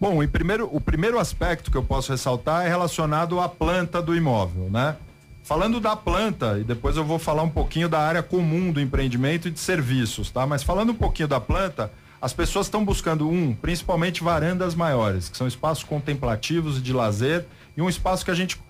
Bom, 0.00 0.22
em 0.22 0.28
primeiro, 0.28 0.68
o 0.72 0.80
primeiro 0.80 1.18
aspecto 1.18 1.70
que 1.70 1.76
eu 1.76 1.82
posso 1.82 2.12
ressaltar 2.12 2.64
é 2.64 2.68
relacionado 2.68 3.40
à 3.40 3.48
planta 3.48 4.00
do 4.00 4.14
imóvel, 4.14 4.70
né? 4.70 4.96
Falando 5.42 5.80
da 5.80 5.96
planta, 5.96 6.58
e 6.58 6.64
depois 6.64 6.96
eu 6.96 7.04
vou 7.04 7.18
falar 7.18 7.42
um 7.42 7.48
pouquinho 7.48 7.88
da 7.88 7.98
área 7.98 8.22
comum 8.22 8.70
do 8.70 8.80
empreendimento 8.80 9.48
e 9.48 9.50
de 9.50 9.58
serviços, 9.58 10.30
tá? 10.30 10.46
Mas 10.46 10.62
falando 10.62 10.90
um 10.90 10.94
pouquinho 10.94 11.26
da 11.26 11.40
planta, 11.40 11.90
as 12.20 12.32
pessoas 12.32 12.66
estão 12.66 12.84
buscando 12.84 13.28
um, 13.28 13.54
principalmente 13.54 14.22
varandas 14.22 14.74
maiores, 14.74 15.28
que 15.28 15.36
são 15.36 15.48
espaços 15.48 15.82
contemplativos 15.82 16.78
e 16.78 16.80
de 16.80 16.92
lazer, 16.92 17.46
e 17.76 17.82
um 17.82 17.88
espaço 17.88 18.24
que 18.24 18.30
a 18.30 18.34
gente 18.34 18.60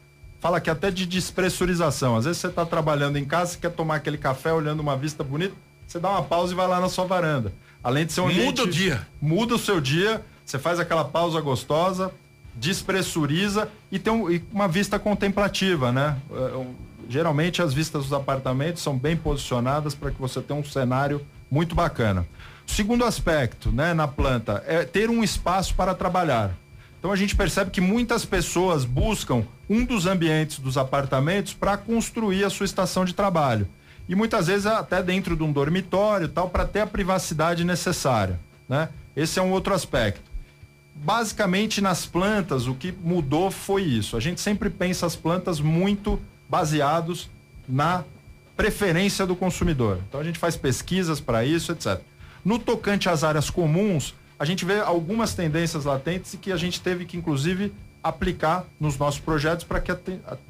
fala 0.40 0.60
que 0.60 0.70
até 0.70 0.90
de 0.90 1.04
despressurização. 1.04 2.16
Às 2.16 2.24
vezes 2.24 2.40
você 2.40 2.46
está 2.46 2.64
trabalhando 2.64 3.18
em 3.18 3.24
casa, 3.24 3.52
você 3.52 3.58
quer 3.58 3.72
tomar 3.72 3.96
aquele 3.96 4.16
café 4.16 4.52
olhando 4.52 4.80
uma 4.80 4.96
vista 4.96 5.22
bonita, 5.22 5.54
você 5.86 5.98
dá 5.98 6.10
uma 6.10 6.22
pausa 6.22 6.52
e 6.52 6.56
vai 6.56 6.68
lá 6.68 6.80
na 6.80 6.88
sua 6.88 7.04
varanda. 7.04 7.52
Além 7.82 8.06
de 8.06 8.12
ser 8.12 8.20
um 8.20 8.32
Muda 8.32 8.62
o 8.62 8.70
dia. 8.70 9.06
Muda 9.20 9.54
o 9.54 9.58
seu 9.58 9.80
dia 9.80 10.22
você 10.48 10.58
faz 10.58 10.80
aquela 10.80 11.04
pausa 11.04 11.38
gostosa, 11.42 12.10
despressuriza 12.54 13.68
e 13.92 13.98
tem 13.98 14.10
um, 14.10 14.30
e 14.30 14.42
uma 14.50 14.66
vista 14.66 14.98
contemplativa, 14.98 15.92
né? 15.92 16.16
É, 16.32 16.66
geralmente 17.06 17.60
as 17.60 17.74
vistas 17.74 18.04
dos 18.04 18.12
apartamentos 18.14 18.82
são 18.82 18.96
bem 18.96 19.14
posicionadas 19.14 19.94
para 19.94 20.10
que 20.10 20.18
você 20.18 20.40
tenha 20.40 20.58
um 20.58 20.64
cenário 20.64 21.20
muito 21.50 21.74
bacana. 21.74 22.26
segundo 22.66 23.04
aspecto, 23.04 23.70
né, 23.70 23.92
na 23.92 24.08
planta, 24.08 24.62
é 24.66 24.84
ter 24.84 25.10
um 25.10 25.22
espaço 25.22 25.74
para 25.74 25.94
trabalhar. 25.94 26.54
Então 26.98 27.12
a 27.12 27.16
gente 27.16 27.36
percebe 27.36 27.70
que 27.70 27.80
muitas 27.80 28.24
pessoas 28.24 28.86
buscam 28.86 29.44
um 29.68 29.84
dos 29.84 30.06
ambientes 30.06 30.58
dos 30.58 30.78
apartamentos 30.78 31.52
para 31.52 31.76
construir 31.76 32.44
a 32.44 32.50
sua 32.50 32.64
estação 32.64 33.04
de 33.04 33.14
trabalho. 33.14 33.68
E 34.08 34.14
muitas 34.14 34.46
vezes 34.46 34.64
até 34.64 35.02
dentro 35.02 35.36
de 35.36 35.42
um 35.42 35.52
dormitório, 35.52 36.26
tal, 36.26 36.48
para 36.48 36.64
ter 36.64 36.80
a 36.80 36.86
privacidade 36.86 37.64
necessária, 37.64 38.40
né? 38.66 38.88
Esse 39.14 39.38
é 39.38 39.42
um 39.42 39.50
outro 39.50 39.74
aspecto 39.74 40.27
basicamente 41.04 41.80
nas 41.80 42.06
plantas 42.06 42.66
o 42.66 42.74
que 42.74 42.92
mudou 42.92 43.50
foi 43.50 43.82
isso. 43.82 44.16
A 44.16 44.20
gente 44.20 44.40
sempre 44.40 44.68
pensa 44.68 45.06
as 45.06 45.16
plantas 45.16 45.60
muito 45.60 46.20
baseados 46.48 47.30
na 47.68 48.04
preferência 48.56 49.26
do 49.26 49.36
consumidor. 49.36 50.00
Então 50.08 50.20
a 50.20 50.24
gente 50.24 50.38
faz 50.38 50.56
pesquisas 50.56 51.20
para 51.20 51.44
isso, 51.44 51.72
etc. 51.72 52.00
No 52.44 52.58
tocante 52.58 53.08
às 53.08 53.22
áreas 53.22 53.50
comuns, 53.50 54.14
a 54.38 54.44
gente 54.44 54.64
vê 54.64 54.80
algumas 54.80 55.34
tendências 55.34 55.84
latentes 55.84 56.36
que 56.40 56.50
a 56.50 56.56
gente 56.56 56.80
teve 56.80 57.04
que, 57.04 57.16
inclusive, 57.16 57.72
aplicar 58.02 58.64
nos 58.78 58.96
nossos 58.96 59.20
projetos 59.20 59.64
para 59.64 59.80
que 59.80 59.92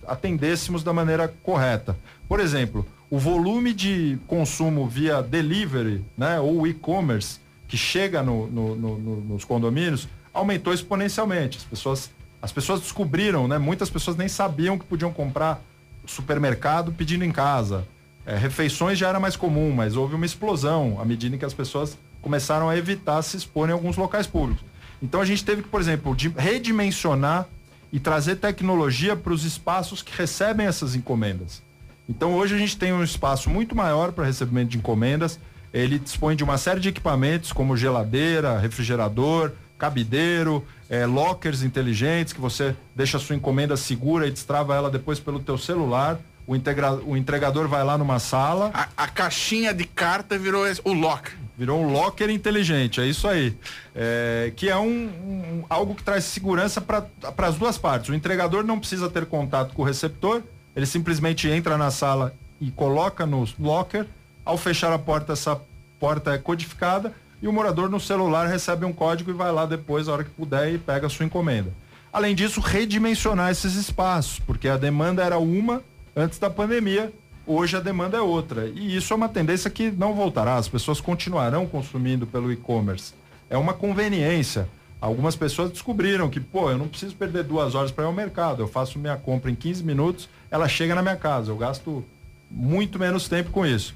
atendêssemos 0.06 0.82
da 0.82 0.92
maneira 0.92 1.32
correta. 1.42 1.96
Por 2.28 2.40
exemplo, 2.40 2.86
o 3.10 3.18
volume 3.18 3.72
de 3.72 4.18
consumo 4.26 4.86
via 4.86 5.22
delivery, 5.22 6.04
né, 6.16 6.38
ou 6.38 6.66
e-commerce, 6.66 7.40
que 7.66 7.76
chega 7.76 8.22
no, 8.22 8.46
no, 8.46 8.76
no, 8.76 9.16
nos 9.20 9.44
condomínios, 9.44 10.08
aumentou 10.38 10.72
exponencialmente. 10.72 11.58
As 11.58 11.64
pessoas, 11.64 12.10
as 12.40 12.52
pessoas 12.52 12.80
descobriram, 12.80 13.46
né, 13.46 13.58
muitas 13.58 13.90
pessoas 13.90 14.16
nem 14.16 14.28
sabiam 14.28 14.78
que 14.78 14.84
podiam 14.84 15.12
comprar 15.12 15.62
supermercado 16.06 16.92
pedindo 16.92 17.24
em 17.24 17.30
casa. 17.30 17.86
É, 18.24 18.36
refeições 18.36 18.98
já 18.98 19.08
era 19.08 19.20
mais 19.20 19.36
comum, 19.36 19.72
mas 19.72 19.96
houve 19.96 20.14
uma 20.14 20.26
explosão 20.26 20.98
à 21.00 21.04
medida 21.04 21.36
que 21.36 21.44
as 21.44 21.54
pessoas 21.54 21.96
começaram 22.20 22.68
a 22.68 22.76
evitar 22.76 23.22
se 23.22 23.36
expor 23.36 23.68
em 23.68 23.72
alguns 23.72 23.96
locais 23.96 24.26
públicos. 24.26 24.64
Então 25.00 25.20
a 25.20 25.24
gente 25.24 25.44
teve 25.44 25.62
que, 25.62 25.68
por 25.68 25.80
exemplo, 25.80 26.16
redimensionar 26.36 27.46
e 27.92 27.98
trazer 27.98 28.36
tecnologia 28.36 29.16
para 29.16 29.32
os 29.32 29.44
espaços 29.44 30.02
que 30.02 30.16
recebem 30.16 30.66
essas 30.66 30.94
encomendas. 30.94 31.62
Então 32.08 32.34
hoje 32.34 32.54
a 32.54 32.58
gente 32.58 32.76
tem 32.76 32.92
um 32.92 33.02
espaço 33.02 33.48
muito 33.48 33.74
maior 33.74 34.12
para 34.12 34.24
recebimento 34.24 34.70
de 34.70 34.78
encomendas. 34.78 35.38
Ele 35.72 35.98
dispõe 35.98 36.34
de 36.34 36.42
uma 36.42 36.58
série 36.58 36.80
de 36.80 36.88
equipamentos 36.88 37.52
como 37.52 37.76
geladeira, 37.76 38.58
refrigerador, 38.58 39.52
cabideiro, 39.78 40.66
é, 40.90 41.06
lockers 41.06 41.62
inteligentes 41.62 42.32
que 42.32 42.40
você 42.40 42.74
deixa 42.94 43.16
a 43.16 43.20
sua 43.20 43.36
encomenda 43.36 43.76
segura 43.76 44.26
e 44.26 44.30
destrava 44.30 44.74
ela 44.74 44.90
depois 44.90 45.20
pelo 45.20 45.38
teu 45.38 45.56
celular. 45.56 46.18
O, 46.46 46.56
integra, 46.56 46.94
o 46.94 47.16
entregador 47.16 47.68
vai 47.68 47.84
lá 47.84 47.96
numa 47.96 48.18
sala. 48.18 48.70
A, 48.72 48.88
a 48.96 49.06
caixinha 49.06 49.72
de 49.72 49.84
carta 49.84 50.38
virou 50.38 50.64
o 50.84 50.92
locker. 50.92 51.34
Virou 51.56 51.82
um 51.82 51.92
locker 51.92 52.30
inteligente, 52.30 53.00
é 53.00 53.06
isso 53.06 53.28
aí. 53.28 53.54
É, 53.94 54.52
que 54.56 54.68
é 54.68 54.76
um, 54.76 54.86
um, 54.86 55.64
algo 55.68 55.94
que 55.94 56.02
traz 56.02 56.24
segurança 56.24 56.80
para 56.80 57.06
as 57.36 57.56
duas 57.56 57.76
partes. 57.76 58.08
O 58.08 58.14
entregador 58.14 58.64
não 58.64 58.78
precisa 58.78 59.10
ter 59.10 59.26
contato 59.26 59.74
com 59.74 59.82
o 59.82 59.84
receptor, 59.84 60.42
ele 60.74 60.86
simplesmente 60.86 61.48
entra 61.48 61.76
na 61.76 61.90
sala 61.90 62.34
e 62.60 62.70
coloca 62.70 63.26
no 63.26 63.46
locker. 63.58 64.06
Ao 64.44 64.56
fechar 64.56 64.90
a 64.92 64.98
porta, 64.98 65.34
essa 65.34 65.60
porta 66.00 66.32
é 66.32 66.38
codificada 66.38 67.12
e 67.40 67.48
o 67.48 67.52
morador 67.52 67.88
no 67.88 68.00
celular 68.00 68.46
recebe 68.46 68.84
um 68.84 68.92
código 68.92 69.30
e 69.30 69.34
vai 69.34 69.52
lá 69.52 69.66
depois, 69.66 70.08
a 70.08 70.12
hora 70.12 70.24
que 70.24 70.30
puder, 70.30 70.72
e 70.72 70.78
pega 70.78 71.06
a 71.06 71.10
sua 71.10 71.26
encomenda. 71.26 71.72
Além 72.12 72.34
disso, 72.34 72.60
redimensionar 72.60 73.50
esses 73.50 73.74
espaços, 73.74 74.38
porque 74.38 74.68
a 74.68 74.76
demanda 74.76 75.22
era 75.22 75.38
uma 75.38 75.82
antes 76.16 76.38
da 76.38 76.50
pandemia 76.50 77.12
Hoje 77.50 77.78
a 77.78 77.80
demanda 77.80 78.18
é 78.18 78.20
outra. 78.20 78.66
E 78.66 78.94
isso 78.94 79.10
é 79.10 79.16
uma 79.16 79.28
tendência 79.28 79.70
que 79.70 79.90
não 79.90 80.12
voltará. 80.12 80.56
As 80.56 80.68
pessoas 80.68 81.00
continuarão 81.00 81.66
consumindo 81.66 82.26
pelo 82.26 82.52
e-commerce. 82.52 83.14
É 83.48 83.56
uma 83.56 83.72
conveniência. 83.72 84.68
Algumas 85.00 85.34
pessoas 85.34 85.70
descobriram 85.70 86.28
que, 86.28 86.40
pô, 86.40 86.70
eu 86.70 86.76
não 86.76 86.86
preciso 86.86 87.16
perder 87.16 87.44
duas 87.44 87.74
horas 87.74 87.90
para 87.90 88.04
ir 88.04 88.06
ao 88.06 88.12
mercado. 88.12 88.62
Eu 88.62 88.68
faço 88.68 88.98
minha 88.98 89.16
compra 89.16 89.50
em 89.50 89.54
15 89.54 89.82
minutos, 89.82 90.28
ela 90.50 90.68
chega 90.68 90.94
na 90.94 91.00
minha 91.00 91.16
casa. 91.16 91.50
Eu 91.50 91.56
gasto 91.56 92.04
muito 92.50 92.98
menos 92.98 93.28
tempo 93.28 93.50
com 93.50 93.64
isso. 93.64 93.94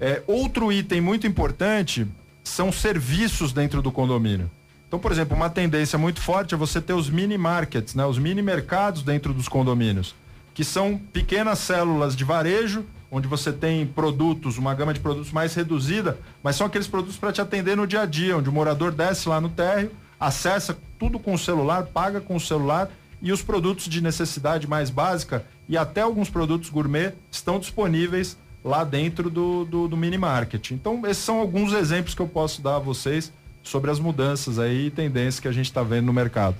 É, 0.00 0.20
outro 0.26 0.72
item 0.72 1.00
muito 1.00 1.28
importante 1.28 2.04
são 2.42 2.72
serviços 2.72 3.52
dentro 3.52 3.82
do 3.82 3.92
condomínio. 3.92 4.50
Então, 4.86 4.98
por 4.98 5.12
exemplo, 5.12 5.36
uma 5.36 5.48
tendência 5.48 5.98
muito 5.98 6.20
forte 6.20 6.54
é 6.54 6.56
você 6.56 6.80
ter 6.80 6.94
os 6.94 7.08
mini 7.08 7.38
markets, 7.38 7.94
né? 7.94 8.04
os 8.04 8.18
mini 8.18 8.42
mercados 8.42 9.02
dentro 9.02 9.32
dos 9.32 9.48
condomínios 9.48 10.14
que 10.54 10.64
são 10.64 10.98
pequenas 10.98 11.58
células 11.58 12.14
de 12.14 12.24
varejo, 12.24 12.84
onde 13.10 13.26
você 13.26 13.52
tem 13.52 13.86
produtos, 13.86 14.58
uma 14.58 14.74
gama 14.74 14.92
de 14.92 15.00
produtos 15.00 15.32
mais 15.32 15.54
reduzida, 15.54 16.18
mas 16.42 16.56
são 16.56 16.66
aqueles 16.66 16.86
produtos 16.86 17.16
para 17.16 17.32
te 17.32 17.40
atender 17.40 17.76
no 17.76 17.86
dia 17.86 18.02
a 18.02 18.06
dia, 18.06 18.36
onde 18.36 18.48
o 18.48 18.52
morador 18.52 18.92
desce 18.92 19.28
lá 19.28 19.40
no 19.40 19.48
térreo, 19.48 19.90
acessa 20.18 20.76
tudo 20.98 21.18
com 21.18 21.34
o 21.34 21.38
celular, 21.38 21.84
paga 21.84 22.20
com 22.20 22.36
o 22.36 22.40
celular 22.40 22.90
e 23.22 23.32
os 23.32 23.42
produtos 23.42 23.86
de 23.86 24.02
necessidade 24.02 24.66
mais 24.66 24.90
básica 24.90 25.44
e 25.68 25.76
até 25.76 26.02
alguns 26.02 26.28
produtos 26.28 26.68
gourmet 26.68 27.14
estão 27.30 27.58
disponíveis 27.58 28.36
lá 28.64 28.84
dentro 28.84 29.30
do, 29.30 29.64
do, 29.64 29.88
do 29.88 29.96
mini 29.96 30.18
market. 30.18 30.70
Então, 30.70 31.00
esses 31.06 31.22
são 31.22 31.38
alguns 31.38 31.72
exemplos 31.72 32.14
que 32.14 32.20
eu 32.20 32.28
posso 32.28 32.60
dar 32.62 32.76
a 32.76 32.78
vocês 32.78 33.32
sobre 33.62 33.90
as 33.90 33.98
mudanças 33.98 34.58
aí 34.58 34.86
e 34.86 34.90
tendências 34.90 35.40
que 35.40 35.48
a 35.48 35.52
gente 35.52 35.66
está 35.66 35.82
vendo 35.82 36.06
no 36.06 36.12
mercado. 36.12 36.56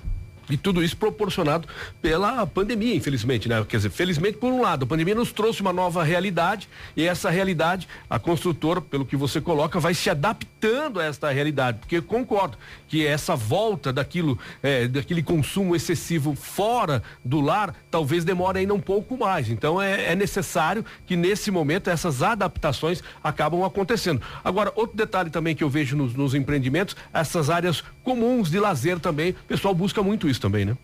E 0.51 0.57
tudo 0.57 0.83
isso 0.83 0.97
proporcionado 0.97 1.69
pela 2.03 2.47
pandemia, 2.47 2.95
infelizmente, 2.95 3.49
né? 3.49 3.65
Quer 3.69 3.77
dizer, 3.77 3.91
felizmente 3.91 4.39
por 4.39 4.53
um 4.53 4.61
lado, 4.61 4.85
a 4.85 4.87
pandemia 4.87 5.15
nos 5.15 5.33
trouxe 5.33 5.61
uma 5.61 5.73
nova 5.73 6.03
realidade 6.03 6.69
e 6.97 7.07
essa 7.07 7.31
realidade, 7.31 7.89
a 8.09 8.19
construtora, 8.19 8.81
pelo 8.81 9.07
que 9.07 9.17
você 9.17 9.41
coloca, 9.41 9.79
vai 9.79 9.95
se 9.95 10.11
adaptando 10.11 10.99
a 10.99 11.05
esta 11.05 11.31
realidade, 11.31 11.79
porque 11.79 12.01
concordo 12.01 12.59
que 12.89 13.07
essa 13.07 13.37
volta 13.37 13.93
daquilo, 13.93 14.39
é, 14.63 14.89
daquele 14.89 15.23
consumo 15.23 15.77
excessivo 15.77 16.35
fora 16.35 17.03
do 17.25 17.41
lar, 17.41 17.75
talvez 17.91 18.25
demore 18.25 18.59
ainda 18.59 18.75
um 18.75 18.81
pouco 18.81 19.17
mais. 19.17 19.49
Então 19.49 19.81
é, 19.81 20.13
é 20.13 20.17
necessário 20.17 20.85
que 21.07 21.17
nesse 21.17 21.51
momento 21.51 21.89
essas 21.89 22.23
adaptações 22.23 23.03
acabam 23.23 23.65
acontecendo. 23.65 24.21
Agora, 24.43 24.73
outro 24.75 24.97
detalhe 24.97 25.31
também 25.31 25.55
que 25.55 25.63
eu 25.63 25.71
vejo 25.71 25.97
nos, 25.97 26.15
nos 26.15 26.35
empreendimentos, 26.35 26.97
essas 27.13 27.51
áreas 27.51 27.85
comuns 28.03 28.51
de 28.51 28.59
lazer 28.59 28.99
também, 28.99 29.31
o 29.31 29.35
pessoal 29.47 29.75
busca 29.75 30.03
muito 30.03 30.29
isso 30.29 30.40
também, 30.41 30.65
né? 30.65 30.77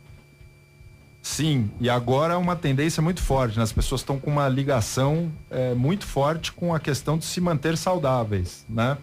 Sim, 1.26 1.68
e 1.80 1.90
agora 1.90 2.34
é 2.34 2.36
uma 2.36 2.54
tendência 2.54 3.02
muito 3.02 3.20
forte, 3.20 3.56
né? 3.56 3.64
as 3.64 3.72
pessoas 3.72 4.00
estão 4.00 4.16
com 4.16 4.30
uma 4.30 4.48
ligação 4.48 5.32
é, 5.50 5.74
muito 5.74 6.06
forte 6.06 6.52
com 6.52 6.72
a 6.72 6.78
questão 6.78 7.18
de 7.18 7.24
se 7.24 7.40
manter 7.40 7.76
saudáveis, 7.76 8.64
né? 8.68 8.96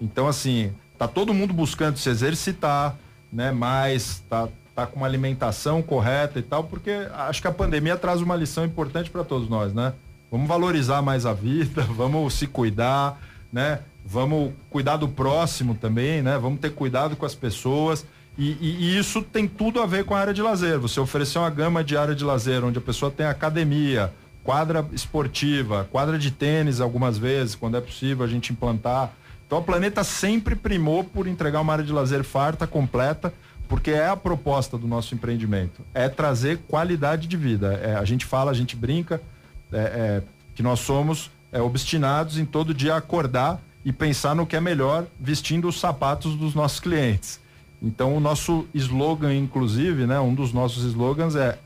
Então, 0.00 0.28
assim, 0.28 0.72
tá 0.96 1.08
todo 1.08 1.34
mundo 1.34 1.52
buscando 1.52 1.98
se 1.98 2.08
exercitar, 2.08 2.96
né? 3.32 3.50
Mais, 3.50 4.22
tá, 4.30 4.48
tá 4.76 4.86
com 4.86 4.98
uma 4.98 5.06
alimentação 5.06 5.82
correta 5.82 6.38
e 6.38 6.42
tal, 6.42 6.62
porque 6.62 6.90
acho 7.12 7.42
que 7.42 7.48
a 7.48 7.52
pandemia 7.52 7.96
traz 7.96 8.20
uma 8.20 8.36
lição 8.36 8.64
importante 8.64 9.10
para 9.10 9.24
todos 9.24 9.48
nós, 9.48 9.74
né? 9.74 9.92
Vamos 10.30 10.46
valorizar 10.46 11.02
mais 11.02 11.26
a 11.26 11.32
vida, 11.32 11.82
vamos 11.96 12.34
se 12.34 12.46
cuidar, 12.46 13.20
né? 13.52 13.80
Vamos 14.04 14.52
cuidar 14.70 14.98
do 14.98 15.08
próximo 15.08 15.74
também, 15.74 16.22
né? 16.22 16.38
Vamos 16.38 16.60
ter 16.60 16.70
cuidado 16.70 17.16
com 17.16 17.26
as 17.26 17.34
pessoas. 17.34 18.06
E, 18.38 18.50
e, 18.60 18.76
e, 18.80 18.98
isso 18.98 19.22
tem 19.22 19.48
tudo 19.48 19.80
a 19.80 19.86
ver 19.86 20.04
com 20.04 20.14
a 20.14 20.18
área 20.18 20.34
de 20.34 20.42
lazer. 20.42 20.78
Você 20.78 21.00
oferecer 21.00 21.38
uma 21.38 21.48
gama 21.48 21.82
de 21.82 21.96
área 21.96 22.14
de 22.14 22.22
lazer, 22.22 22.64
onde 22.64 22.78
a 22.78 22.82
pessoa 22.82 23.10
tem 23.10 23.24
academia, 23.24 24.12
quadra 24.44 24.86
esportiva, 24.92 25.88
quadra 25.90 26.18
de 26.18 26.30
tênis 26.30 26.80
algumas 26.80 27.16
vezes, 27.16 27.54
quando 27.54 27.76
é 27.76 27.80
possível 27.80 28.24
a 28.24 28.28
gente 28.28 28.52
implantar. 28.52 29.12
Então 29.46 29.58
a 29.58 29.62
Planeta 29.62 30.04
sempre 30.04 30.54
primou 30.54 31.02
por 31.02 31.26
entregar 31.26 31.60
uma 31.60 31.72
área 31.72 31.84
de 31.84 31.92
lazer 31.92 32.24
farta, 32.24 32.66
completa, 32.66 33.32
porque 33.68 33.90
é 33.90 34.06
a 34.06 34.16
proposta 34.16 34.76
do 34.76 34.86
nosso 34.86 35.14
empreendimento. 35.14 35.82
É 35.94 36.08
trazer 36.08 36.58
qualidade 36.68 37.26
de 37.26 37.36
vida. 37.36 37.74
É, 37.74 37.96
a 37.96 38.04
gente 38.04 38.24
fala, 38.24 38.50
a 38.50 38.54
gente 38.54 38.76
brinca, 38.76 39.20
é, 39.72 39.78
é, 39.78 40.22
que 40.54 40.62
nós 40.62 40.80
somos 40.80 41.30
é, 41.50 41.60
obstinados 41.60 42.38
em 42.38 42.44
todo 42.44 42.74
dia 42.74 42.96
acordar 42.96 43.60
e 43.84 43.92
pensar 43.92 44.34
no 44.34 44.46
que 44.46 44.56
é 44.56 44.60
melhor 44.60 45.06
vestindo 45.18 45.68
os 45.68 45.78
sapatos 45.80 46.34
dos 46.36 46.54
nossos 46.54 46.80
clientes. 46.80 47.40
Então 47.86 48.16
o 48.16 48.20
nosso 48.20 48.66
slogan, 48.74 49.32
inclusive, 49.32 50.06
né, 50.06 50.18
um 50.18 50.34
dos 50.34 50.52
nossos 50.52 50.82
slogans 50.84 51.36
é 51.36 51.56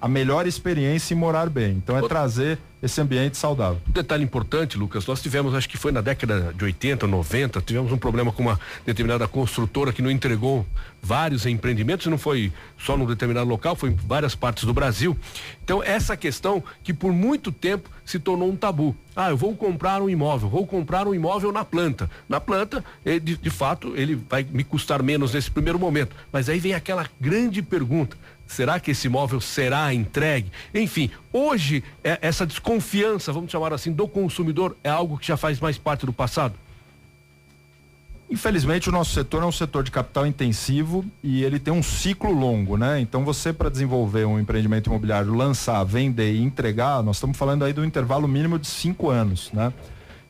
a 0.00 0.08
melhor 0.08 0.46
experiência 0.46 1.14
em 1.14 1.16
morar 1.16 1.48
bem. 1.48 1.72
Então 1.72 1.96
é 1.96 2.06
trazer 2.06 2.58
esse 2.82 3.00
ambiente 3.00 3.36
saudável. 3.36 3.80
Um 3.88 3.92
detalhe 3.92 4.22
importante, 4.22 4.78
Lucas, 4.78 5.06
nós 5.06 5.20
tivemos, 5.20 5.54
acho 5.54 5.68
que 5.68 5.76
foi 5.76 5.90
na 5.90 6.00
década 6.00 6.52
de 6.56 6.64
80, 6.64 7.06
90, 7.06 7.60
tivemos 7.62 7.90
um 7.90 7.98
problema 7.98 8.30
com 8.30 8.42
uma 8.42 8.60
determinada 8.86 9.26
construtora 9.26 9.92
que 9.92 10.00
não 10.00 10.10
entregou 10.10 10.64
vários 11.02 11.44
empreendimentos, 11.44 12.06
não 12.06 12.18
foi 12.18 12.52
só 12.78 12.96
num 12.96 13.06
determinado 13.06 13.48
local, 13.48 13.74
foi 13.74 13.90
em 13.90 13.94
várias 13.94 14.34
partes 14.34 14.64
do 14.64 14.72
Brasil. 14.72 15.16
Então, 15.64 15.82
essa 15.82 16.16
questão 16.16 16.62
que 16.82 16.94
por 16.94 17.12
muito 17.12 17.50
tempo 17.50 17.90
se 18.04 18.18
tornou 18.18 18.48
um 18.48 18.56
tabu. 18.56 18.96
Ah, 19.14 19.30
eu 19.30 19.36
vou 19.36 19.54
comprar 19.54 20.00
um 20.00 20.08
imóvel, 20.08 20.48
vou 20.48 20.66
comprar 20.66 21.06
um 21.06 21.14
imóvel 21.14 21.52
na 21.52 21.64
planta. 21.64 22.08
Na 22.28 22.40
planta, 22.40 22.84
eh, 23.04 23.18
de, 23.18 23.36
de 23.36 23.50
fato, 23.50 23.92
ele 23.96 24.14
vai 24.14 24.46
me 24.48 24.64
custar 24.64 25.02
menos 25.02 25.34
nesse 25.34 25.50
primeiro 25.50 25.78
momento. 25.78 26.14
Mas 26.32 26.48
aí 26.48 26.58
vem 26.58 26.72
aquela 26.72 27.06
grande 27.20 27.60
pergunta: 27.60 28.16
Será 28.48 28.80
que 28.80 28.90
esse 28.90 29.06
imóvel 29.06 29.40
será 29.40 29.92
entregue? 29.92 30.50
Enfim, 30.74 31.10
hoje 31.32 31.84
é, 32.02 32.18
essa 32.22 32.46
desconfiança, 32.46 33.30
vamos 33.30 33.52
chamar 33.52 33.74
assim, 33.74 33.92
do 33.92 34.08
consumidor 34.08 34.74
é 34.82 34.88
algo 34.88 35.18
que 35.18 35.28
já 35.28 35.36
faz 35.36 35.60
mais 35.60 35.76
parte 35.76 36.06
do 36.06 36.12
passado? 36.12 36.54
Infelizmente, 38.30 38.88
o 38.88 38.92
nosso 38.92 39.12
setor 39.14 39.42
é 39.42 39.46
um 39.46 39.52
setor 39.52 39.82
de 39.82 39.90
capital 39.90 40.26
intensivo 40.26 41.04
e 41.22 41.44
ele 41.44 41.58
tem 41.58 41.72
um 41.72 41.82
ciclo 41.82 42.30
longo, 42.30 42.76
né? 42.76 43.00
Então, 43.00 43.24
você, 43.24 43.52
para 43.52 43.70
desenvolver 43.70 44.26
um 44.26 44.38
empreendimento 44.38 44.88
imobiliário, 44.88 45.34
lançar, 45.34 45.82
vender 45.84 46.34
e 46.34 46.42
entregar, 46.42 47.02
nós 47.02 47.16
estamos 47.16 47.38
falando 47.38 47.64
aí 47.64 47.72
do 47.72 47.84
intervalo 47.84 48.28
mínimo 48.28 48.58
de 48.58 48.66
cinco 48.66 49.08
anos, 49.08 49.50
né? 49.52 49.72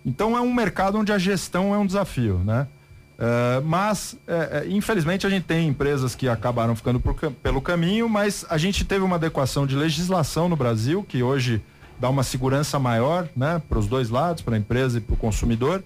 Então, 0.06 0.36
é 0.36 0.40
um 0.40 0.52
mercado 0.52 0.96
onde 0.96 1.12
a 1.12 1.18
gestão 1.18 1.74
é 1.74 1.78
um 1.78 1.86
desafio, 1.86 2.38
né? 2.44 2.68
Uh, 3.18 3.60
mas, 3.64 4.16
é, 4.28 4.62
é, 4.64 4.70
infelizmente, 4.70 5.26
a 5.26 5.30
gente 5.30 5.42
tem 5.42 5.66
empresas 5.66 6.14
que 6.14 6.28
acabaram 6.28 6.76
ficando 6.76 7.00
por, 7.00 7.14
pelo 7.14 7.60
caminho, 7.60 8.08
mas 8.08 8.46
a 8.48 8.56
gente 8.56 8.84
teve 8.84 9.04
uma 9.04 9.16
adequação 9.16 9.66
de 9.66 9.74
legislação 9.74 10.48
no 10.48 10.54
Brasil, 10.54 11.02
que 11.02 11.20
hoje 11.20 11.60
dá 11.98 12.08
uma 12.08 12.22
segurança 12.22 12.78
maior 12.78 13.28
né, 13.34 13.60
para 13.68 13.78
os 13.78 13.88
dois 13.88 14.08
lados, 14.08 14.42
para 14.42 14.54
a 14.54 14.58
empresa 14.58 14.98
e 14.98 15.00
para 15.00 15.14
o 15.14 15.16
consumidor. 15.16 15.82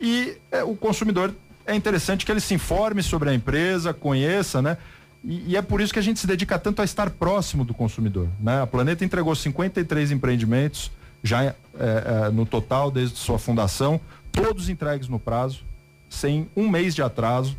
E 0.00 0.36
é, 0.52 0.62
o 0.62 0.76
consumidor 0.76 1.34
é 1.66 1.74
interessante 1.74 2.24
que 2.24 2.30
ele 2.30 2.40
se 2.40 2.54
informe 2.54 3.02
sobre 3.02 3.30
a 3.30 3.34
empresa, 3.34 3.92
conheça, 3.92 4.62
né? 4.62 4.76
E, 5.24 5.52
e, 5.52 5.56
é 5.56 5.62
por 5.62 5.80
isso 5.80 5.92
que 5.92 5.98
a 5.98 6.02
gente 6.02 6.20
se 6.20 6.26
dedica 6.26 6.56
tanto 6.56 6.80
a 6.80 6.84
estar 6.84 7.10
próximo 7.10 7.64
do 7.64 7.74
consumidor. 7.74 8.28
Né? 8.38 8.62
A 8.62 8.66
Planeta 8.66 9.04
entregou 9.04 9.34
53 9.34 10.12
empreendimentos 10.12 10.92
já 11.20 11.42
é, 11.42 11.54
é, 11.74 12.30
no 12.30 12.46
total 12.46 12.92
desde 12.92 13.16
sua 13.16 13.38
fundação, 13.38 14.00
todos 14.30 14.68
entregues 14.68 15.08
no 15.08 15.18
prazo, 15.18 15.64
sem 16.08 16.48
um 16.56 16.68
mês 16.68 16.94
de 16.94 17.02
atraso. 17.02 17.56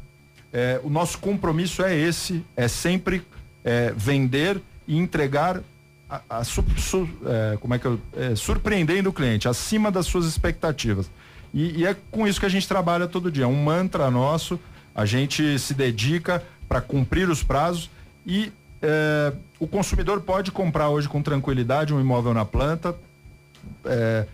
É, 0.51 0.79
o 0.83 0.89
nosso 0.89 1.17
compromisso 1.19 1.83
é 1.83 1.95
esse, 1.95 2.43
é 2.55 2.67
sempre 2.67 3.21
é, 3.63 3.93
vender 3.95 4.61
e 4.87 4.97
entregar 4.97 5.61
a, 6.09 6.21
a 6.29 6.43
su, 6.43 6.63
su, 6.77 7.07
é, 7.25 7.57
como 7.57 7.73
é 7.73 7.79
que 7.79 7.85
eu, 7.85 7.99
é, 8.15 8.35
surpreendendo 8.35 9.09
o 9.09 9.13
cliente 9.13 9.47
acima 9.47 9.91
das 9.91 10.05
suas 10.05 10.25
expectativas. 10.25 11.09
E, 11.53 11.81
e, 11.81 11.85
é 11.85 11.95
com 12.11 12.27
isso 12.27 12.39
que 12.39 12.45
a 12.45 12.49
gente 12.49 12.67
trabalha 12.67 13.07
todo 13.07 13.31
dia. 13.31 13.43
É 13.43 13.47
um 13.47 13.63
mantra 13.63 14.09
nosso. 14.09 14.59
A 14.95 15.05
gente 15.05 15.57
se 15.59 15.73
dedica 15.73 16.43
para 16.67 16.81
cumprir 16.81 17.29
os 17.29 17.43
prazos 17.43 17.89
e 18.25 18.51
é, 18.81 19.33
o 19.59 19.67
consumidor 19.67 20.21
pode 20.21 20.51
comprar 20.51 20.89
hoje 20.89 21.07
com 21.07 21.21
tranquilidade 21.21 21.93
um 21.93 21.99
imóvel 21.99 22.33
na 22.33 22.45
planta, 22.45 22.95
é, 23.85 24.25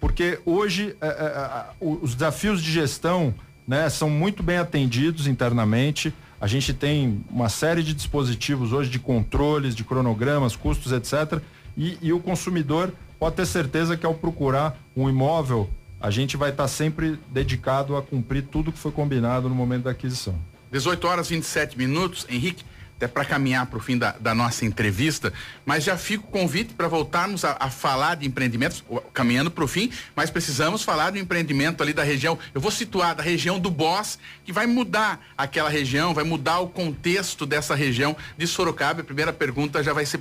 porque 0.00 0.40
hoje 0.44 0.96
é, 1.00 1.06
é, 1.06 1.64
os 1.80 2.14
desafios 2.14 2.62
de 2.62 2.70
gestão 2.72 3.34
né, 3.66 3.88
são 3.88 4.10
muito 4.10 4.42
bem 4.42 4.58
atendidos 4.58 5.26
internamente. 5.26 6.12
A 6.40 6.46
gente 6.46 6.74
tem 6.74 7.24
uma 7.30 7.48
série 7.48 7.82
de 7.82 7.94
dispositivos 7.94 8.72
hoje 8.72 8.90
de 8.90 8.98
controles, 8.98 9.74
de 9.74 9.84
cronogramas, 9.84 10.56
custos, 10.56 10.92
etc. 10.92 11.40
E, 11.76 11.96
e 12.02 12.12
o 12.12 12.18
consumidor 12.18 12.92
pode 13.18 13.36
ter 13.36 13.46
certeza 13.46 13.96
que 13.96 14.04
ao 14.04 14.14
procurar 14.14 14.76
um 14.96 15.08
imóvel, 15.08 15.70
a 16.00 16.10
gente 16.10 16.36
vai 16.36 16.50
estar 16.50 16.66
sempre 16.66 17.18
dedicado 17.30 17.96
a 17.96 18.02
cumprir 18.02 18.42
tudo 18.42 18.72
que 18.72 18.78
foi 18.78 18.90
combinado 18.90 19.48
no 19.48 19.54
momento 19.54 19.84
da 19.84 19.92
aquisição. 19.92 20.34
18 20.72 21.06
horas 21.06 21.26
e 21.30 21.34
27 21.34 21.78
minutos. 21.78 22.26
Henrique, 22.28 22.64
até 23.02 23.08
para 23.08 23.24
caminhar 23.24 23.66
para 23.66 23.78
o 23.78 23.80
fim 23.80 23.98
da, 23.98 24.12
da, 24.12 24.32
nossa 24.32 24.64
entrevista, 24.64 25.32
mas 25.66 25.82
já 25.82 25.96
fica 25.96 26.24
o 26.24 26.28
convite 26.28 26.72
para 26.74 26.86
voltarmos 26.86 27.44
a, 27.44 27.56
a, 27.58 27.68
falar 27.68 28.14
de 28.14 28.26
empreendimentos, 28.26 28.84
caminhando 29.12 29.50
para 29.50 29.64
o 29.64 29.66
fim, 29.66 29.90
mas 30.14 30.30
precisamos 30.30 30.84
falar 30.84 31.10
do 31.10 31.18
empreendimento 31.18 31.82
ali 31.82 31.92
da 31.92 32.04
região. 32.04 32.38
Eu 32.54 32.60
vou 32.60 32.70
situar 32.70 33.16
da 33.16 33.22
região 33.22 33.58
do 33.58 33.70
Boss, 33.70 34.18
que 34.44 34.52
vai 34.52 34.66
mudar 34.66 35.20
aquela 35.36 35.68
região, 35.68 36.14
vai 36.14 36.22
mudar 36.22 36.60
o 36.60 36.68
contexto 36.68 37.44
dessa 37.44 37.74
região 37.74 38.16
de 38.38 38.46
Sorocaba. 38.46 39.00
A 39.00 39.04
primeira 39.04 39.32
pergunta 39.32 39.82
já 39.82 39.92
vai 39.92 40.06
ser: 40.06 40.20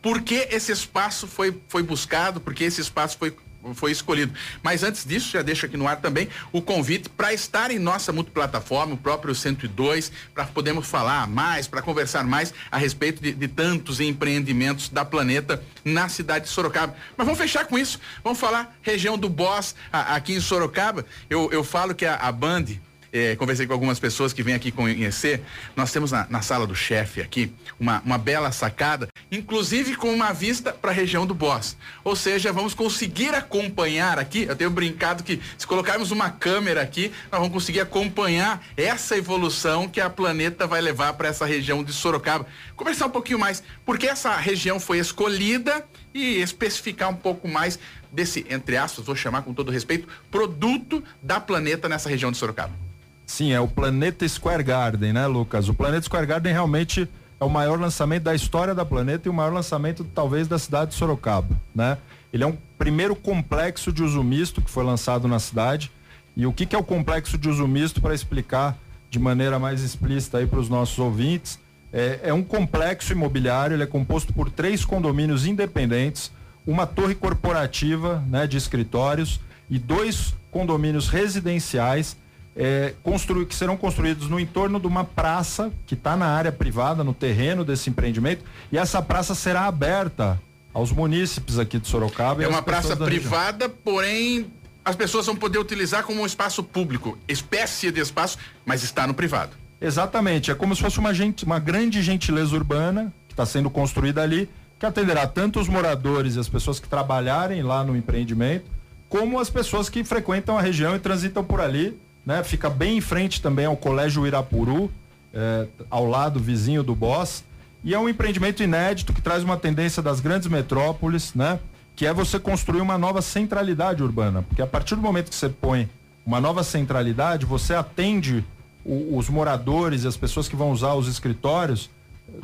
por 0.00 0.22
que 0.22 0.46
esse 0.50 0.70
espaço 0.70 1.26
foi, 1.26 1.60
foi 1.68 1.82
buscado? 1.82 2.40
Por 2.40 2.54
que 2.54 2.62
esse 2.62 2.80
espaço 2.80 3.18
foi 3.18 3.34
foi 3.74 3.92
escolhido. 3.92 4.32
Mas 4.62 4.82
antes 4.82 5.04
disso, 5.04 5.30
já 5.30 5.42
deixo 5.42 5.66
aqui 5.66 5.76
no 5.76 5.86
ar 5.86 5.96
também 5.96 6.28
o 6.52 6.62
convite 6.62 7.08
para 7.08 7.32
estar 7.32 7.70
em 7.70 7.78
nossa 7.78 8.12
multiplataforma, 8.12 8.94
o 8.94 8.96
próprio 8.96 9.34
102, 9.34 10.10
para 10.34 10.44
podermos 10.46 10.86
falar 10.86 11.26
mais, 11.26 11.66
para 11.66 11.82
conversar 11.82 12.24
mais 12.24 12.52
a 12.70 12.78
respeito 12.78 13.22
de, 13.22 13.32
de, 13.32 13.48
tantos 13.48 14.00
empreendimentos 14.00 14.88
da 14.88 15.04
planeta 15.04 15.62
na 15.84 16.08
cidade 16.08 16.46
de 16.46 16.50
Sorocaba. 16.50 16.94
Mas 17.16 17.26
vamos 17.26 17.40
fechar 17.40 17.66
com 17.66 17.78
isso. 17.78 18.00
Vamos 18.22 18.38
falar 18.38 18.76
região 18.82 19.18
do 19.18 19.28
Boss 19.28 19.74
a, 19.92 20.14
aqui 20.16 20.34
em 20.34 20.40
Sorocaba. 20.40 21.04
Eu, 21.28 21.50
eu 21.52 21.62
falo 21.62 21.94
que 21.94 22.06
a, 22.06 22.16
a 22.16 22.32
Band 22.32 22.64
é, 23.12 23.34
conversei 23.36 23.66
com 23.66 23.72
algumas 23.72 23.98
pessoas 23.98 24.32
que 24.32 24.42
vêm 24.42 24.54
aqui 24.54 24.70
conhecer. 24.70 25.42
Nós 25.76 25.92
temos 25.92 26.12
na, 26.12 26.26
na 26.30 26.42
sala 26.42 26.66
do 26.66 26.74
chefe 26.74 27.20
aqui 27.20 27.52
uma, 27.78 28.00
uma 28.04 28.18
bela 28.18 28.52
sacada, 28.52 29.08
inclusive 29.30 29.96
com 29.96 30.12
uma 30.12 30.32
vista 30.32 30.72
para 30.72 30.90
a 30.90 30.94
região 30.94 31.26
do 31.26 31.34
Boss. 31.34 31.76
Ou 32.04 32.14
seja, 32.14 32.52
vamos 32.52 32.74
conseguir 32.74 33.34
acompanhar 33.34 34.18
aqui. 34.18 34.44
Eu 34.44 34.56
tenho 34.56 34.70
brincado 34.70 35.22
que 35.22 35.40
se 35.58 35.66
colocarmos 35.66 36.10
uma 36.10 36.30
câmera 36.30 36.82
aqui, 36.82 37.10
nós 37.30 37.40
vamos 37.40 37.52
conseguir 37.52 37.80
acompanhar 37.80 38.64
essa 38.76 39.16
evolução 39.16 39.88
que 39.88 40.00
a 40.00 40.08
planeta 40.08 40.66
vai 40.66 40.80
levar 40.80 41.14
para 41.14 41.28
essa 41.28 41.44
região 41.44 41.82
de 41.82 41.92
Sorocaba. 41.92 42.46
Conversar 42.76 43.06
um 43.06 43.10
pouquinho 43.10 43.38
mais, 43.38 43.62
porque 43.84 44.06
essa 44.06 44.36
região 44.36 44.78
foi 44.78 44.98
escolhida 44.98 45.84
e 46.14 46.40
especificar 46.40 47.08
um 47.08 47.16
pouco 47.16 47.48
mais 47.48 47.78
desse, 48.12 48.44
entre 48.50 48.76
aspas, 48.76 49.04
vou 49.04 49.14
chamar 49.14 49.42
com 49.42 49.54
todo 49.54 49.70
respeito, 49.70 50.08
produto 50.30 51.02
da 51.22 51.40
planeta 51.40 51.88
nessa 51.88 52.08
região 52.08 52.32
de 52.32 52.38
Sorocaba. 52.38 52.89
Sim, 53.30 53.52
é 53.52 53.60
o 53.60 53.68
Planeta 53.68 54.28
Square 54.28 54.64
Garden, 54.64 55.12
né, 55.12 55.24
Lucas? 55.28 55.68
O 55.68 55.72
Planeta 55.72 56.02
Square 56.02 56.26
Garden 56.26 56.52
realmente 56.52 57.08
é 57.38 57.44
o 57.44 57.48
maior 57.48 57.78
lançamento 57.78 58.24
da 58.24 58.34
história 58.34 58.74
da 58.74 58.84
Planeta 58.84 59.28
e 59.28 59.30
o 59.30 59.32
maior 59.32 59.52
lançamento 59.52 60.02
talvez 60.02 60.48
da 60.48 60.58
cidade 60.58 60.90
de 60.90 60.96
Sorocaba, 60.96 61.56
né? 61.72 61.96
Ele 62.32 62.42
é 62.42 62.46
um 62.46 62.58
primeiro 62.76 63.14
complexo 63.14 63.92
de 63.92 64.02
uso 64.02 64.24
misto 64.24 64.60
que 64.60 64.68
foi 64.68 64.82
lançado 64.82 65.28
na 65.28 65.38
cidade. 65.38 65.92
E 66.36 66.44
o 66.44 66.52
que, 66.52 66.66
que 66.66 66.74
é 66.74 66.78
o 66.78 66.82
complexo 66.82 67.38
de 67.38 67.48
uso 67.48 67.68
misto 67.68 68.00
para 68.00 68.12
explicar 68.16 68.76
de 69.08 69.20
maneira 69.20 69.60
mais 69.60 69.80
explícita 69.80 70.38
aí 70.38 70.46
para 70.46 70.58
os 70.58 70.68
nossos 70.68 70.98
ouvintes? 70.98 71.56
É, 71.92 72.18
é, 72.24 72.34
um 72.34 72.42
complexo 72.42 73.12
imobiliário, 73.12 73.76
ele 73.76 73.84
é 73.84 73.86
composto 73.86 74.32
por 74.32 74.50
três 74.50 74.84
condomínios 74.84 75.46
independentes, 75.46 76.32
uma 76.66 76.84
torre 76.84 77.14
corporativa 77.14 78.24
né, 78.26 78.48
de 78.48 78.56
escritórios 78.56 79.40
e 79.70 79.78
dois 79.78 80.34
condomínios 80.50 81.08
residenciais 81.08 82.16
é, 82.56 82.94
construir, 83.02 83.46
que 83.46 83.54
serão 83.54 83.76
construídos 83.76 84.28
no 84.28 84.38
entorno 84.38 84.80
de 84.80 84.86
uma 84.86 85.04
praça 85.04 85.72
que 85.86 85.94
está 85.94 86.16
na 86.16 86.26
área 86.26 86.52
privada, 86.52 87.04
no 87.04 87.14
terreno 87.14 87.64
desse 87.64 87.90
empreendimento, 87.90 88.44
e 88.70 88.78
essa 88.78 89.00
praça 89.00 89.34
será 89.34 89.66
aberta 89.66 90.40
aos 90.72 90.92
munícipes 90.92 91.58
aqui 91.58 91.78
de 91.78 91.88
Sorocaba. 91.88 92.42
É 92.42 92.48
uma 92.48 92.62
praça 92.62 92.96
privada, 92.96 93.66
região. 93.66 93.80
porém 93.84 94.46
as 94.84 94.96
pessoas 94.96 95.26
vão 95.26 95.36
poder 95.36 95.58
utilizar 95.58 96.04
como 96.04 96.22
um 96.22 96.26
espaço 96.26 96.62
público, 96.62 97.18
espécie 97.28 97.90
de 97.90 98.00
espaço, 98.00 98.38
mas 98.64 98.82
está 98.82 99.06
no 99.06 99.14
privado. 99.14 99.52
Exatamente, 99.80 100.50
é 100.50 100.54
como 100.54 100.74
se 100.74 100.82
fosse 100.82 100.98
uma, 100.98 101.14
gente, 101.14 101.44
uma 101.44 101.58
grande 101.58 102.02
gentileza 102.02 102.54
urbana 102.54 103.12
que 103.26 103.32
está 103.32 103.46
sendo 103.46 103.70
construída 103.70 104.22
ali, 104.22 104.48
que 104.78 104.84
atenderá 104.84 105.26
tanto 105.26 105.60
os 105.60 105.68
moradores 105.68 106.36
e 106.36 106.38
as 106.40 106.48
pessoas 106.48 106.78
que 106.80 106.88
trabalharem 106.88 107.62
lá 107.62 107.82
no 107.84 107.96
empreendimento, 107.96 108.70
como 109.08 109.38
as 109.38 109.50
pessoas 109.50 109.88
que 109.88 110.04
frequentam 110.04 110.58
a 110.58 110.62
região 110.62 110.94
e 110.94 110.98
transitam 110.98 111.42
por 111.42 111.60
ali 111.60 111.98
né? 112.24 112.42
Fica 112.44 112.68
bem 112.68 112.98
em 112.98 113.00
frente 113.00 113.40
também 113.40 113.66
ao 113.66 113.76
Colégio 113.76 114.26
Irapuru, 114.26 114.90
é, 115.32 115.66
ao 115.88 116.06
lado 116.06 116.38
vizinho 116.38 116.82
do 116.82 116.94
Boss. 116.94 117.44
E 117.82 117.94
é 117.94 117.98
um 117.98 118.08
empreendimento 118.08 118.62
inédito 118.62 119.12
que 119.12 119.22
traz 119.22 119.42
uma 119.42 119.56
tendência 119.56 120.02
das 120.02 120.20
grandes 120.20 120.48
metrópoles, 120.48 121.34
né? 121.34 121.58
Que 121.96 122.06
é 122.06 122.12
você 122.12 122.38
construir 122.38 122.80
uma 122.80 122.98
nova 122.98 123.22
centralidade 123.22 124.02
urbana. 124.02 124.42
Porque 124.42 124.62
a 124.62 124.66
partir 124.66 124.94
do 124.94 125.02
momento 125.02 125.30
que 125.30 125.34
você 125.34 125.48
põe 125.48 125.88
uma 126.24 126.40
nova 126.40 126.62
centralidade, 126.62 127.46
você 127.46 127.74
atende 127.74 128.44
o, 128.84 129.16
os 129.16 129.28
moradores 129.28 130.04
e 130.04 130.06
as 130.06 130.16
pessoas 130.16 130.46
que 130.46 130.56
vão 130.56 130.70
usar 130.70 130.94
os 130.94 131.08
escritórios 131.08 131.90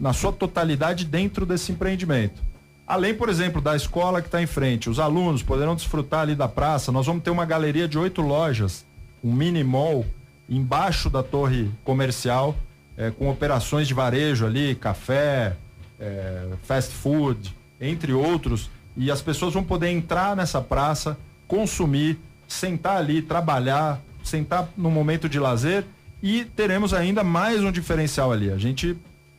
na 0.00 0.12
sua 0.12 0.32
totalidade 0.32 1.04
dentro 1.04 1.46
desse 1.46 1.70
empreendimento. 1.70 2.42
Além, 2.86 3.14
por 3.14 3.28
exemplo, 3.28 3.60
da 3.60 3.74
escola 3.74 4.22
que 4.22 4.28
está 4.28 4.40
em 4.40 4.46
frente, 4.46 4.88
os 4.88 4.98
alunos 4.98 5.42
poderão 5.42 5.74
desfrutar 5.74 6.20
ali 6.20 6.34
da 6.34 6.48
praça. 6.48 6.92
Nós 6.92 7.06
vamos 7.06 7.22
ter 7.22 7.30
uma 7.30 7.44
galeria 7.44 7.88
de 7.88 7.98
oito 7.98 8.22
lojas 8.22 8.84
um 9.26 9.32
mini 9.32 9.64
mall 9.64 10.06
embaixo 10.48 11.10
da 11.10 11.20
torre 11.20 11.68
comercial, 11.82 12.56
é, 12.96 13.10
com 13.10 13.28
operações 13.28 13.88
de 13.88 13.92
varejo 13.92 14.46
ali, 14.46 14.76
café, 14.76 15.56
é, 15.98 16.46
fast 16.62 16.94
food, 16.94 17.52
entre 17.80 18.12
outros. 18.12 18.70
E 18.96 19.10
as 19.10 19.20
pessoas 19.20 19.52
vão 19.52 19.64
poder 19.64 19.88
entrar 19.88 20.36
nessa 20.36 20.60
praça, 20.60 21.18
consumir, 21.48 22.18
sentar 22.46 22.98
ali, 22.98 23.20
trabalhar, 23.20 24.00
sentar 24.22 24.68
no 24.76 24.90
momento 24.90 25.28
de 25.28 25.40
lazer 25.40 25.84
e 26.22 26.44
teremos 26.44 26.94
ainda 26.94 27.24
mais 27.24 27.62
um 27.64 27.72
diferencial 27.72 28.30
ali. 28.30 28.52
A 28.52 28.56
gente 28.56 28.96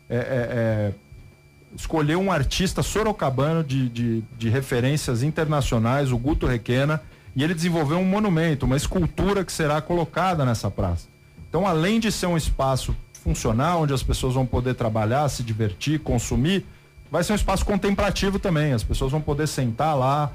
é, 0.10 0.18
é, 0.18 0.20
é 0.20 0.92
escolheu 1.76 2.20
um 2.20 2.32
artista 2.32 2.84
sorocabano 2.84 3.64
de, 3.64 3.88
de, 3.90 4.24
de 4.38 4.50
referências 4.50 5.24
internacionais, 5.24 6.12
o 6.12 6.18
Guto 6.18 6.46
Requena, 6.46 7.02
e 7.38 7.44
ele 7.44 7.54
desenvolveu 7.54 8.00
um 8.00 8.04
monumento, 8.04 8.66
uma 8.66 8.76
escultura 8.76 9.46
que 9.46 9.52
será 9.52 9.80
colocada 9.80 10.44
nessa 10.44 10.72
praça. 10.72 11.08
Então, 11.48 11.68
além 11.68 12.00
de 12.00 12.12
ser 12.12 12.26
um 12.26 12.36
espaço 12.36 12.96
funcional, 13.14 13.84
onde 13.84 13.94
as 13.94 14.02
pessoas 14.02 14.34
vão 14.34 14.44
poder 14.44 14.74
trabalhar, 14.74 15.30
se 15.30 15.44
divertir, 15.44 16.00
consumir, 16.00 16.66
vai 17.12 17.24
ser 17.24 17.34
um 17.34 17.36
espaço 17.36 17.64
contemplativo 17.64 18.40
também. 18.40 18.74
As 18.74 18.84
pessoas 18.84 19.12
vão 19.12 19.22
poder 19.22 19.46
sentar 19.46 19.96
lá, 19.96 20.32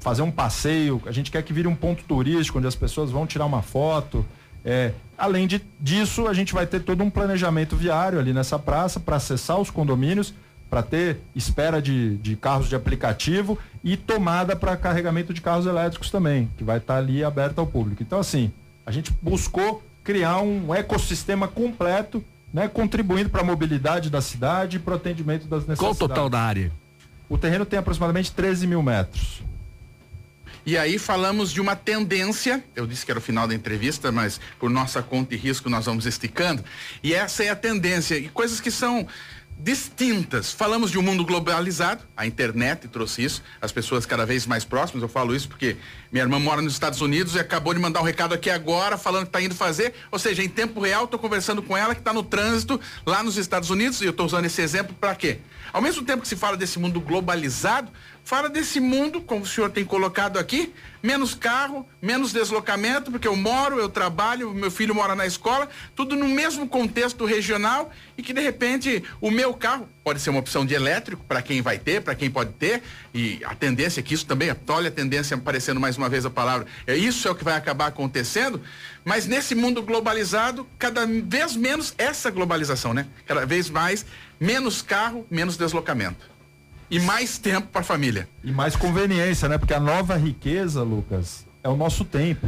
fazer 0.00 0.22
um 0.22 0.30
passeio. 0.30 1.00
A 1.06 1.12
gente 1.12 1.30
quer 1.30 1.40
que 1.40 1.52
vire 1.52 1.68
um 1.68 1.74
ponto 1.76 2.02
turístico, 2.02 2.58
onde 2.58 2.66
as 2.66 2.74
pessoas 2.74 3.12
vão 3.12 3.28
tirar 3.28 3.46
uma 3.46 3.62
foto. 3.62 4.26
É, 4.64 4.90
além 5.16 5.46
de, 5.46 5.62
disso, 5.80 6.26
a 6.26 6.34
gente 6.34 6.52
vai 6.52 6.66
ter 6.66 6.80
todo 6.80 7.04
um 7.04 7.10
planejamento 7.10 7.76
viário 7.76 8.18
ali 8.18 8.32
nessa 8.32 8.58
praça 8.58 8.98
para 8.98 9.16
acessar 9.16 9.60
os 9.60 9.70
condomínios 9.70 10.34
para 10.68 10.82
ter 10.82 11.20
espera 11.36 11.80
de, 11.80 12.16
de 12.16 12.34
carros 12.34 12.68
de 12.68 12.74
aplicativo 12.74 13.56
e 13.84 13.98
tomada 13.98 14.56
para 14.56 14.76
carregamento 14.78 15.34
de 15.34 15.42
carros 15.42 15.66
elétricos 15.66 16.10
também, 16.10 16.50
que 16.56 16.64
vai 16.64 16.78
estar 16.78 16.94
tá 16.94 16.98
ali 16.98 17.22
aberta 17.22 17.60
ao 17.60 17.66
público. 17.66 18.02
Então, 18.02 18.18
assim, 18.18 18.50
a 18.86 18.90
gente 18.90 19.12
buscou 19.20 19.84
criar 20.02 20.40
um 20.40 20.74
ecossistema 20.74 21.46
completo, 21.46 22.24
né, 22.52 22.66
contribuindo 22.66 23.28
para 23.28 23.42
a 23.42 23.44
mobilidade 23.44 24.08
da 24.08 24.22
cidade 24.22 24.78
e 24.78 24.80
para 24.80 24.94
o 24.94 24.96
atendimento 24.96 25.46
das 25.46 25.66
necessidades. 25.66 25.78
Qual 25.80 25.92
o 25.92 25.94
total 25.94 26.30
da 26.30 26.40
área? 26.40 26.72
O 27.28 27.36
terreno 27.36 27.66
tem 27.66 27.78
aproximadamente 27.78 28.32
13 28.32 28.66
mil 28.66 28.82
metros. 28.82 29.42
E 30.66 30.78
aí 30.78 30.98
falamos 30.98 31.52
de 31.52 31.60
uma 31.60 31.76
tendência, 31.76 32.64
eu 32.74 32.86
disse 32.86 33.04
que 33.04 33.12
era 33.12 33.18
o 33.18 33.22
final 33.22 33.46
da 33.46 33.54
entrevista, 33.54 34.10
mas 34.10 34.40
por 34.58 34.70
nossa 34.70 35.02
conta 35.02 35.34
e 35.34 35.36
risco 35.36 35.68
nós 35.68 35.84
vamos 35.84 36.06
esticando. 36.06 36.64
E 37.02 37.12
essa 37.12 37.44
é 37.44 37.50
a 37.50 37.56
tendência. 37.56 38.16
E 38.16 38.28
coisas 38.28 38.62
que 38.62 38.70
são 38.70 39.06
distintas. 39.58 40.52
Falamos 40.52 40.90
de 40.90 40.98
um 40.98 41.02
mundo 41.02 41.24
globalizado, 41.24 42.02
a 42.16 42.26
internet 42.26 42.88
trouxe 42.88 43.24
isso, 43.24 43.42
as 43.60 43.72
pessoas 43.72 44.04
cada 44.04 44.26
vez 44.26 44.46
mais 44.46 44.64
próximas. 44.64 45.02
Eu 45.02 45.08
falo 45.08 45.34
isso 45.34 45.48
porque 45.48 45.76
minha 46.12 46.24
irmã 46.24 46.38
mora 46.38 46.60
nos 46.60 46.72
Estados 46.72 47.00
Unidos 47.00 47.34
e 47.34 47.38
acabou 47.38 47.72
de 47.72 47.80
mandar 47.80 48.00
um 48.00 48.04
recado 48.04 48.34
aqui 48.34 48.50
agora 48.50 48.98
falando 48.98 49.22
que 49.22 49.28
está 49.28 49.40
indo 49.40 49.54
fazer. 49.54 49.94
Ou 50.10 50.18
seja, 50.18 50.42
em 50.42 50.48
tempo 50.48 50.80
real, 50.80 51.04
estou 51.04 51.18
conversando 51.18 51.62
com 51.62 51.76
ela 51.76 51.94
que 51.94 52.00
está 52.00 52.12
no 52.12 52.22
trânsito 52.22 52.80
lá 53.06 53.22
nos 53.22 53.36
Estados 53.36 53.70
Unidos 53.70 54.00
e 54.00 54.04
eu 54.04 54.10
estou 54.10 54.26
usando 54.26 54.44
esse 54.44 54.60
exemplo 54.60 54.94
para 54.98 55.14
quê? 55.14 55.38
Ao 55.72 55.80
mesmo 55.82 56.04
tempo 56.04 56.22
que 56.22 56.28
se 56.28 56.36
fala 56.36 56.56
desse 56.56 56.78
mundo 56.78 57.00
globalizado, 57.00 57.90
fala 58.24 58.48
desse 58.48 58.80
mundo, 58.80 59.20
como 59.20 59.42
o 59.42 59.46
senhor 59.46 59.70
tem 59.70 59.84
colocado 59.84 60.38
aqui, 60.38 60.72
menos 61.02 61.34
carro, 61.34 61.86
menos 62.00 62.32
deslocamento, 62.32 63.10
porque 63.10 63.28
eu 63.28 63.36
moro, 63.36 63.78
eu 63.78 63.90
trabalho, 63.90 64.54
meu 64.54 64.70
filho 64.70 64.94
mora 64.94 65.14
na 65.14 65.26
escola, 65.26 65.68
tudo 65.94 66.16
no 66.16 66.26
mesmo 66.26 66.66
contexto 66.66 67.26
regional 67.26 67.92
e 68.16 68.22
que 68.22 68.32
de 68.32 68.40
repente 68.40 69.04
o 69.20 69.30
meu 69.30 69.52
carro 69.52 69.86
pode 70.02 70.20
ser 70.20 70.30
uma 70.30 70.40
opção 70.40 70.64
de 70.64 70.72
elétrico 70.72 71.22
para 71.24 71.42
quem 71.42 71.60
vai 71.60 71.78
ter, 71.78 72.00
para 72.00 72.14
quem 72.14 72.30
pode 72.30 72.54
ter, 72.54 72.82
e 73.12 73.40
a 73.44 73.54
tendência 73.54 74.00
é 74.00 74.02
que 74.02 74.14
isso 74.14 74.24
também, 74.24 74.54
olha 74.68 74.88
a 74.88 74.92
tendência 74.92 75.36
aparecendo 75.36 75.78
mais 75.78 75.98
uma 75.98 76.08
vez 76.08 76.24
a 76.24 76.30
palavra, 76.30 76.66
é 76.86 76.96
isso 76.96 77.28
é 77.28 77.30
o 77.30 77.34
que 77.34 77.44
vai 77.44 77.56
acabar 77.56 77.88
acontecendo, 77.88 78.60
mas 79.04 79.26
nesse 79.26 79.54
mundo 79.54 79.82
globalizado, 79.82 80.66
cada 80.78 81.06
vez 81.06 81.54
menos 81.54 81.94
essa 81.98 82.30
globalização, 82.30 82.94
né? 82.94 83.06
Cada 83.26 83.44
vez 83.44 83.68
mais 83.68 84.06
menos 84.40 84.80
carro, 84.80 85.26
menos 85.30 85.58
deslocamento. 85.58 86.33
E 86.94 87.00
mais 87.00 87.38
tempo 87.38 87.66
para 87.72 87.80
a 87.80 87.84
família. 87.84 88.28
E 88.44 88.52
mais 88.52 88.76
conveniência, 88.76 89.48
né? 89.48 89.58
Porque 89.58 89.74
a 89.74 89.80
nova 89.80 90.14
riqueza, 90.14 90.84
Lucas, 90.84 91.44
é 91.60 91.68
o 91.68 91.74
nosso 91.76 92.04
tempo. 92.04 92.46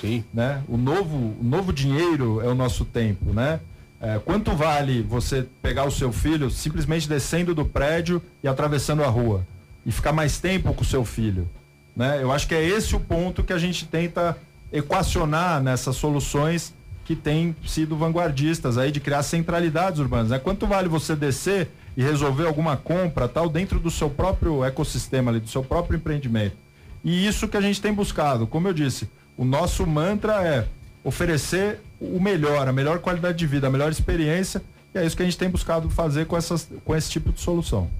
Sim. 0.00 0.22
Né? 0.32 0.62
O 0.68 0.76
novo, 0.76 1.16
o 1.16 1.42
novo 1.42 1.72
dinheiro 1.72 2.40
é 2.40 2.46
o 2.46 2.54
nosso 2.54 2.84
tempo, 2.84 3.32
né? 3.32 3.58
É, 4.00 4.20
quanto 4.24 4.54
vale 4.54 5.02
você 5.02 5.44
pegar 5.60 5.84
o 5.84 5.90
seu 5.90 6.12
filho 6.12 6.48
simplesmente 6.48 7.08
descendo 7.08 7.52
do 7.56 7.64
prédio 7.64 8.22
e 8.40 8.46
atravessando 8.46 9.02
a 9.02 9.08
rua 9.08 9.44
e 9.84 9.90
ficar 9.90 10.12
mais 10.12 10.38
tempo 10.38 10.72
com 10.72 10.82
o 10.82 10.86
seu 10.86 11.04
filho? 11.04 11.48
Né? 11.96 12.22
Eu 12.22 12.30
acho 12.30 12.46
que 12.46 12.54
é 12.54 12.64
esse 12.64 12.94
o 12.94 13.00
ponto 13.00 13.42
que 13.42 13.52
a 13.52 13.58
gente 13.58 13.84
tenta 13.84 14.38
equacionar 14.72 15.60
nessas 15.60 15.96
soluções 15.96 16.72
que 17.04 17.16
têm 17.16 17.56
sido 17.66 17.96
vanguardistas 17.96 18.78
aí 18.78 18.92
de 18.92 19.00
criar 19.00 19.24
centralidades 19.24 19.98
urbanas. 19.98 20.28
Né? 20.28 20.38
Quanto 20.38 20.68
vale 20.68 20.88
você 20.88 21.16
descer 21.16 21.68
e 21.98 22.02
resolver 22.04 22.46
alguma 22.46 22.76
compra 22.76 23.26
tal 23.26 23.48
dentro 23.48 23.80
do 23.80 23.90
seu 23.90 24.08
próprio 24.08 24.64
ecossistema 24.64 25.32
ali, 25.32 25.40
do 25.40 25.48
seu 25.48 25.64
próprio 25.64 25.96
empreendimento? 25.96 26.54
E 27.02 27.26
isso 27.26 27.48
que 27.48 27.56
a 27.56 27.60
gente 27.60 27.82
tem 27.82 27.92
buscado. 27.92 28.46
Como 28.46 28.68
eu 28.68 28.72
disse, 28.72 29.10
o 29.36 29.44
nosso 29.44 29.84
mantra 29.84 30.46
é 30.46 30.68
oferecer 31.02 31.80
o 32.00 32.20
melhor, 32.20 32.68
a 32.68 32.72
melhor 32.72 33.00
qualidade 33.00 33.36
de 33.36 33.48
vida, 33.48 33.66
a 33.66 33.70
melhor 33.70 33.90
experiência, 33.90 34.62
e 34.94 34.98
é 34.98 35.04
isso 35.04 35.16
que 35.16 35.22
a 35.22 35.24
gente 35.24 35.36
tem 35.36 35.50
buscado 35.50 35.90
fazer 35.90 36.26
com, 36.26 36.36
essas, 36.36 36.68
com 36.84 36.94
esse 36.94 37.10
tipo 37.10 37.32
de 37.32 37.40
solução. 37.40 37.90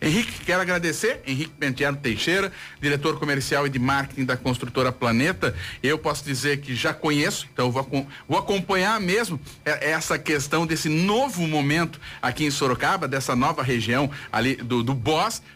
Henrique, 0.00 0.44
quero 0.44 0.62
agradecer. 0.62 1.20
Henrique 1.26 1.52
Penteano 1.58 1.96
Teixeira, 1.96 2.52
diretor 2.80 3.18
comercial 3.18 3.66
e 3.66 3.70
de 3.70 3.78
marketing 3.78 4.24
da 4.24 4.36
construtora 4.36 4.92
Planeta. 4.92 5.54
Eu 5.82 5.98
posso 5.98 6.24
dizer 6.24 6.60
que 6.60 6.74
já 6.74 6.94
conheço, 6.94 7.48
então 7.52 7.70
vou, 7.70 8.06
vou 8.28 8.38
acompanhar 8.38 9.00
mesmo 9.00 9.40
essa 9.64 10.18
questão 10.18 10.66
desse 10.66 10.88
novo 10.88 11.46
momento 11.46 12.00
aqui 12.22 12.44
em 12.44 12.50
Sorocaba, 12.50 13.08
dessa 13.08 13.34
nova 13.34 13.62
região 13.62 14.10
ali 14.30 14.56
do, 14.56 14.82
do. 14.82 14.98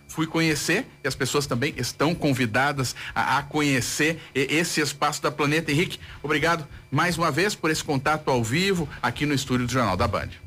Fui 0.09 0.27
conhecer 0.27 0.87
e 1.05 1.09
as 1.09 1.15
pessoas 1.15 1.47
também 1.47 1.73
estão 1.77 2.15
convidadas 2.15 2.97
a, 3.15 3.39
a 3.39 3.43
conhecer 3.43 4.19
esse 4.35 4.81
espaço 4.81 5.23
da 5.23 5.31
Planeta. 5.31 5.71
Henrique, 5.71 6.01
obrigado 6.23 6.67
mais 6.91 7.17
uma 7.17 7.31
vez 7.31 7.55
por 7.55 7.71
esse 7.71 7.85
contato 7.85 8.31
ao 8.31 8.43
vivo 8.43 8.89
aqui 9.03 9.25
no 9.25 9.35
estúdio 9.35 9.67
do 9.67 9.73
Jornal 9.73 9.97
da 9.97 10.09
Band. 10.09 10.42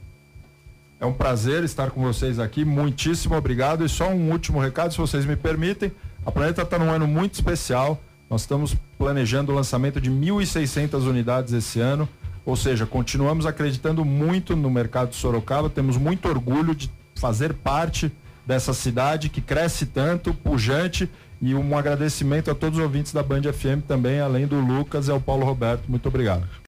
É 1.00 1.06
um 1.06 1.14
prazer 1.14 1.64
estar 1.64 1.92
com 1.92 2.02
vocês 2.02 2.40
aqui. 2.40 2.64
Muitíssimo 2.64 3.36
obrigado. 3.36 3.86
E 3.86 3.90
só 3.90 4.10
um 4.10 4.32
último 4.32 4.60
recado, 4.60 4.92
se 4.92 4.98
vocês 4.98 5.26
me 5.26 5.36
permitem. 5.36 5.92
A 6.26 6.32
Planeta 6.32 6.62
está 6.62 6.80
num 6.80 6.90
ano 6.90 7.06
muito 7.06 7.34
especial. 7.34 8.02
Nós 8.30 8.42
estamos 8.42 8.76
planejando 8.98 9.52
o 9.52 9.56
lançamento 9.56 10.00
de 10.00 10.10
1.600 10.10 11.08
unidades 11.08 11.54
esse 11.54 11.80
ano. 11.80 12.08
Ou 12.46 12.56
seja, 12.56 12.86
continuamos 12.86 13.46
acreditando 13.46 14.06
muito 14.06 14.56
no 14.56 14.70
mercado 14.70 15.10
de 15.10 15.16
Sorocaba. 15.16 15.70
Temos 15.70 15.98
muito 15.98 16.28
orgulho 16.30 16.74
de 16.74 16.90
fazer 17.16 17.54
parte 17.54 18.12
dessa 18.46 18.74
cidade 18.74 19.30
que 19.30 19.42
cresce 19.42 19.86
tanto, 19.86 20.34
pujante. 20.34 21.10
E 21.42 21.54
um 21.54 21.78
agradecimento 21.78 22.50
a 22.50 22.56
todos 22.56 22.80
os 22.80 22.84
ouvintes 22.84 23.12
da 23.12 23.22
Band 23.22 23.42
FM 23.42 23.86
também, 23.86 24.22
além 24.22 24.48
do 24.48 24.60
Lucas 24.60 25.10
e 25.10 25.12
ao 25.12 25.20
Paulo 25.20 25.46
Roberto. 25.46 25.84
Muito 25.90 26.08
obrigado. 26.08 26.48